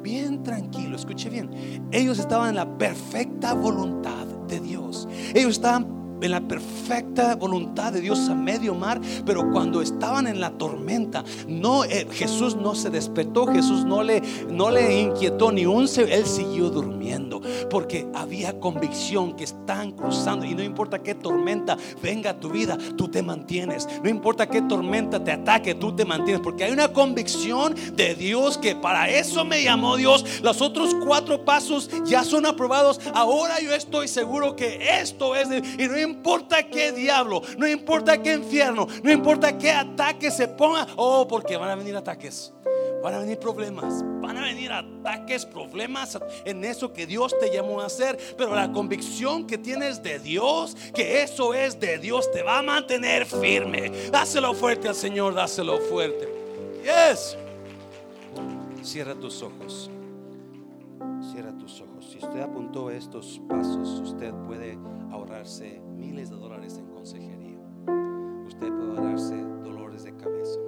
bien 0.03 0.43
tranquilo. 0.43 0.97
Escuche 0.97 1.29
bien. 1.29 1.89
Ellos 1.93 2.19
estaban 2.19 2.51
en 2.51 2.57
la 2.57 2.79
perfecta 2.79 3.55
voluntad 3.55 4.27
de 4.49 4.61
Dios. 4.61 5.09
Ellos 5.35 5.53
estaban 5.53 5.99
en 6.21 6.31
la 6.31 6.41
perfecta 6.41 7.37
voluntad 7.37 7.93
de 7.93 8.01
Dios 8.01 8.29
a 8.29 8.35
medio 8.35 8.75
mar, 8.75 9.01
pero 9.25 9.51
cuando 9.51 9.81
estaban 9.81 10.27
en 10.27 10.41
la 10.41 10.51
tormenta, 10.51 11.25
no 11.47 11.85
eh, 11.85 12.07
Jesús 12.11 12.57
no 12.57 12.75
se 12.75 12.91
despertó, 12.91 13.47
Jesús 13.47 13.85
no 13.85 14.03
le 14.03 14.23
no 14.51 14.71
le 14.71 15.01
inquietó 15.01 15.53
ni 15.53 15.67
un 15.67 15.89
él 15.89 16.27
siguió 16.27 16.71
durmiendo, 16.71 17.41
porque 17.71 18.07
había 18.15 18.59
convicción 18.59 19.35
que 19.35 19.45
están 19.45 19.93
cruzando 19.93 20.45
y 20.45 20.55
no 20.55 20.63
importa 20.63 21.03
qué 21.03 21.15
tormenta 21.15 21.77
venga 22.03 22.31
a 22.31 22.41
tu 22.41 22.51
vida, 22.51 22.79
tú 22.97 23.09
te 23.09 23.23
mantienes. 23.23 23.89
No 24.03 24.09
importa 24.09 24.47
qué 24.47 24.63
tormenta 24.63 25.23
te 25.23 25.33
ataque, 25.33 25.75
tú 25.75 25.95
te 25.95 26.05
mantienes, 26.05 26.41
porque 26.43 26.65
hay 26.65 26.73
una 26.73 26.93
convicción 26.93 27.75
de 27.95 28.15
Dios 28.15 28.59
que 28.59 28.75
para 28.75 29.09
eso 29.09 29.45
me 29.45 29.63
llamó 29.63 29.97
Dios. 29.97 30.41
Los 30.43 30.61
otros 30.61 30.95
cuatro 31.05 31.45
pasos 31.45 31.91
ya 32.05 32.25
son 32.25 32.47
aprobados. 32.47 33.01
Ahora 33.15 33.61
yo 33.61 33.75
estoy 33.75 34.09
seguro 34.09 34.57
que 34.57 35.01
esto 35.01 35.35
es 35.37 35.49
y 35.79 35.89
no 35.89 35.99
importa 35.99 36.69
qué 36.69 36.93
diablo, 36.93 37.43
no 37.57 37.67
importa 37.67 38.23
qué 38.23 38.35
infierno, 38.35 38.87
no 39.03 39.11
importa 39.11 39.57
qué 39.59 39.71
ataque 39.71 40.31
se 40.31 40.49
ponga. 40.49 40.87
Oh, 40.97 41.27
porque 41.29 41.57
van 41.57 41.71
a 41.71 41.77
venir 41.77 41.97
ataques. 41.97 42.53
Van 43.03 43.15
a 43.15 43.19
venir 43.21 43.39
problemas, 43.39 44.03
van 44.21 44.37
a 44.39 44.43
venir 44.43 44.73
ataques, 44.73 45.47
problemas 45.47 46.19
en 46.45 46.65
eso 46.65 46.93
que 46.93 47.07
Dios 47.07 47.35
te 47.39 47.51
llamó 47.51 47.81
a 47.81 47.87
hacer. 47.87 48.19
Pero 48.37 48.55
la 48.55 48.73
convicción 48.73 49.47
que 49.47 49.57
tienes 49.57 50.03
de 50.03 50.19
Dios, 50.19 50.77
que 50.95 51.23
eso 51.23 51.55
es 51.55 51.79
de 51.79 51.99
Dios, 51.99 52.31
te 52.33 52.43
va 52.43 52.59
a 52.59 52.63
mantener 52.63 53.25
firme. 53.25 53.91
Dáselo 54.11 54.53
fuerte 54.53 54.89
al 54.89 54.95
Señor, 54.95 55.35
dáselo 55.35 55.79
fuerte. 55.79 56.29
Yes. 56.83 57.37
Cierra 58.83 59.15
tus 59.15 59.43
ojos. 59.43 59.91
Cierra 61.31 61.57
tus 61.57 61.81
ojos. 61.81 62.11
Si 62.11 62.19
usted 62.19 62.41
apuntó 62.41 62.91
estos 62.91 63.41
pasos, 63.49 64.01
usted 64.01 64.33
puede 64.47 64.79
ahorrarse 65.13 65.81
miles 65.97 66.31
de 66.31 66.37
dólares 66.37 66.79
en 66.79 66.87
consejería. 66.87 67.59
Usted 68.47 68.69
puede 68.69 68.91
ahorrarse 68.97 69.37
dolores 69.63 70.05
de 70.05 70.17
cabeza. 70.17 70.59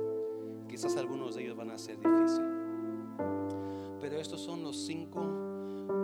Quizás 0.80 0.96
algunos 0.96 1.34
de 1.34 1.42
ellos 1.42 1.58
van 1.58 1.70
a 1.72 1.76
ser 1.76 1.98
difíciles. 1.98 2.40
Pero 4.00 4.16
estos 4.16 4.40
son 4.40 4.62
los 4.62 4.78
cinco 4.78 5.20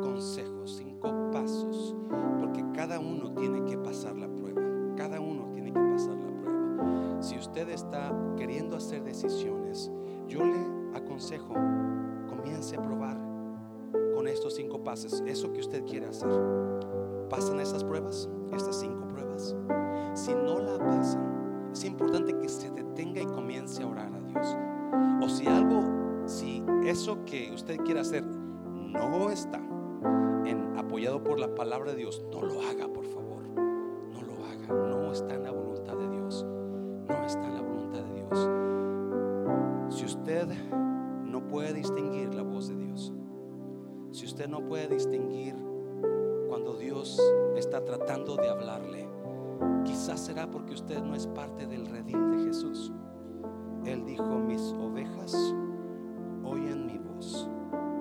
consejos, 0.03 0.77
cinco 0.77 1.31
pasos, 1.33 1.97
porque 2.39 2.63
cada 2.75 3.01
uno 3.01 3.33
tiene 3.33 3.65
que 3.65 3.79
pasar 3.79 4.19
la 4.19 4.29
prueba. 4.29 4.61
Cada 4.95 5.19
uno 5.19 5.49
tiene 5.51 5.73
que 5.73 5.81
pasar 5.81 6.17
la 6.19 6.27
prueba. 6.27 7.23
Si 7.23 7.39
usted 7.39 7.71
está 7.71 8.15
queriendo 8.37 8.77
hacer 8.77 9.03
decisiones, 9.03 9.91
yo 10.29 10.45
le 10.45 10.59
aconsejo, 10.95 11.55
comience 12.29 12.77
a 12.77 12.83
probar 12.83 13.17
con 14.15 14.29
estos 14.29 14.57
cinco 14.57 14.85
pasos, 14.85 15.23
eso 15.27 15.55
que 15.55 15.61
usted 15.61 15.87
quiere 15.87 16.05
hacer. 16.05 16.29
¿Pasan 17.31 17.61
esas 17.61 17.83
pruebas? 17.83 18.29
Estas 18.53 18.79
cinco 18.79 19.09
pruebas. 19.09 19.57
Si 20.13 20.35
no 20.35 20.59
la 20.59 20.77
pasan, 20.77 21.71
es 21.73 21.83
importante 21.83 22.39
que 22.39 22.49
se 22.51 22.71
detenga 22.71 23.23
y 23.23 23.27
comience 23.27 23.83
a 23.83 23.87
orar 23.87 24.13
a 24.13 24.21
Dios. 24.21 24.66
O 25.23 25.29
si 25.29 25.47
algo, 25.47 25.83
si 26.27 26.63
eso 26.85 27.25
que 27.25 27.53
usted 27.53 27.79
quiere 27.79 28.01
hacer 28.01 28.25
no 28.25 29.31
está 29.31 29.61
apoyado 30.77 31.23
por 31.23 31.39
la 31.39 31.55
palabra 31.55 31.93
de 31.93 31.99
Dios, 31.99 32.25
no 32.33 32.43
lo 32.43 32.61
haga, 32.63 32.89
por 32.89 33.05
favor. 33.05 33.43
No 33.49 34.23
lo 34.23 34.45
haga. 34.45 34.69
No 34.69 35.13
está 35.13 35.35
en 35.35 35.43
la 35.43 35.51
voluntad 35.51 35.97
de 35.97 36.09
Dios. 36.09 36.47
No 37.09 37.25
está 37.25 37.47
en 37.47 37.55
la 37.55 37.61
voluntad 37.61 38.01
de 38.01 38.15
Dios. 38.15 39.95
Si 39.95 40.05
usted 40.05 40.49
no 41.25 41.47
puede 41.49 41.73
distinguir 41.73 42.35
la 42.35 42.43
voz 42.43 42.69
de 42.69 42.77
Dios, 42.77 43.13
si 44.13 44.25
usted 44.25 44.49
no 44.49 44.65
puede 44.67 44.89
distinguir 44.89 45.55
cuando 46.49 46.75
Dios 46.75 47.21
está 47.57 47.85
tratando 47.85 48.37
de 48.37 48.49
hablarle, 48.49 49.09
quizás 49.85 50.21
será 50.21 50.51
porque 50.51 50.75
usted 50.75 51.03
no 51.03 51.15
es 51.15 51.27
parte 51.27 51.67
del 51.67 51.87
redil 51.87 52.31
de 52.31 52.45
Jesús. 52.45 52.93
Dijo, 54.17 54.39
mis 54.39 54.73
ovejas 54.73 55.55
oyen 56.43 56.87
mi 56.87 56.97
voz 56.97 57.47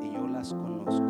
y 0.02 0.14
yo 0.14 0.26
las 0.30 0.54
conozco 0.54 1.04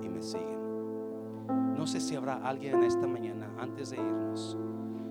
y 0.00 0.08
me 0.08 0.22
siguen. 0.22 1.74
No 1.76 1.84
sé 1.88 1.98
si 1.98 2.14
habrá 2.14 2.34
alguien 2.34 2.76
en 2.76 2.84
esta 2.84 3.08
mañana, 3.08 3.50
antes 3.58 3.90
de 3.90 3.96
irnos, 3.96 4.56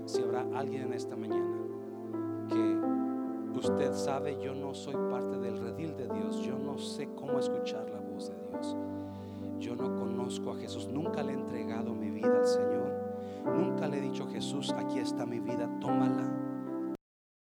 si 0.05 0.21
habrá 0.23 0.45
alguien 0.55 0.83
en 0.83 0.93
esta 0.93 1.17
mañana 1.17 1.57
que 2.47 2.79
usted 3.59 3.91
sabe, 3.95 4.41
yo 4.41 4.55
no 4.55 4.73
soy 4.73 4.95
parte 5.11 5.37
del 5.39 5.57
redil 5.57 5.97
de 5.97 6.07
Dios, 6.07 6.39
yo 6.39 6.57
no 6.57 6.77
sé 6.77 7.09
cómo 7.13 7.37
escuchar 7.37 7.89
la 7.89 7.99
voz 7.99 8.29
de 8.29 8.35
Dios 8.47 8.77
yo 9.59 9.75
no 9.75 9.93
conozco 9.95 10.51
a 10.51 10.55
Jesús, 10.55 10.87
nunca 10.87 11.21
le 11.21 11.33
he 11.33 11.35
entregado 11.35 11.93
mi 11.93 12.11
vida 12.11 12.31
al 12.33 12.47
Señor, 12.47 12.93
nunca 13.57 13.87
le 13.89 13.97
he 13.97 14.01
dicho 14.01 14.25
Jesús, 14.27 14.71
aquí 14.71 14.99
está 14.99 15.25
mi 15.25 15.39
vida, 15.39 15.67
tómala 15.81 16.46